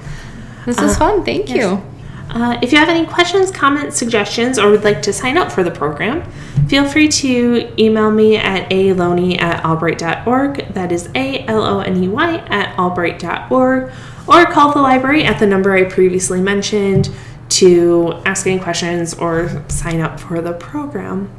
This 0.66 0.78
is 0.80 0.96
fun. 0.96 1.24
Thank 1.24 1.50
you. 1.50 1.82
Uh, 2.30 2.58
if 2.62 2.72
you 2.72 2.78
have 2.78 2.88
any 2.88 3.06
questions, 3.06 3.50
comments, 3.50 3.96
suggestions, 3.96 4.58
or 4.58 4.70
would 4.70 4.82
like 4.82 5.02
to 5.02 5.12
sign 5.12 5.36
up 5.36 5.52
for 5.52 5.62
the 5.62 5.70
program, 5.70 6.22
feel 6.68 6.84
free 6.86 7.06
to 7.06 7.70
email 7.78 8.10
me 8.10 8.36
at 8.36 8.68
aloney 8.70 9.40
at 9.40 9.64
albright.org. 9.64 10.72
That 10.74 10.90
is 10.90 11.08
A 11.14 11.44
L 11.46 11.62
O 11.62 11.80
N 11.80 12.02
E 12.02 12.08
Y 12.08 12.36
at 12.48 12.76
albright.org. 12.78 13.90
Or 14.26 14.46
call 14.46 14.72
the 14.72 14.80
library 14.80 15.24
at 15.24 15.38
the 15.38 15.46
number 15.46 15.72
I 15.72 15.84
previously 15.84 16.40
mentioned 16.40 17.10
to 17.50 18.14
ask 18.24 18.46
any 18.46 18.58
questions 18.58 19.14
or 19.14 19.64
sign 19.68 20.00
up 20.00 20.18
for 20.18 20.40
the 20.40 20.54
program. 20.54 21.30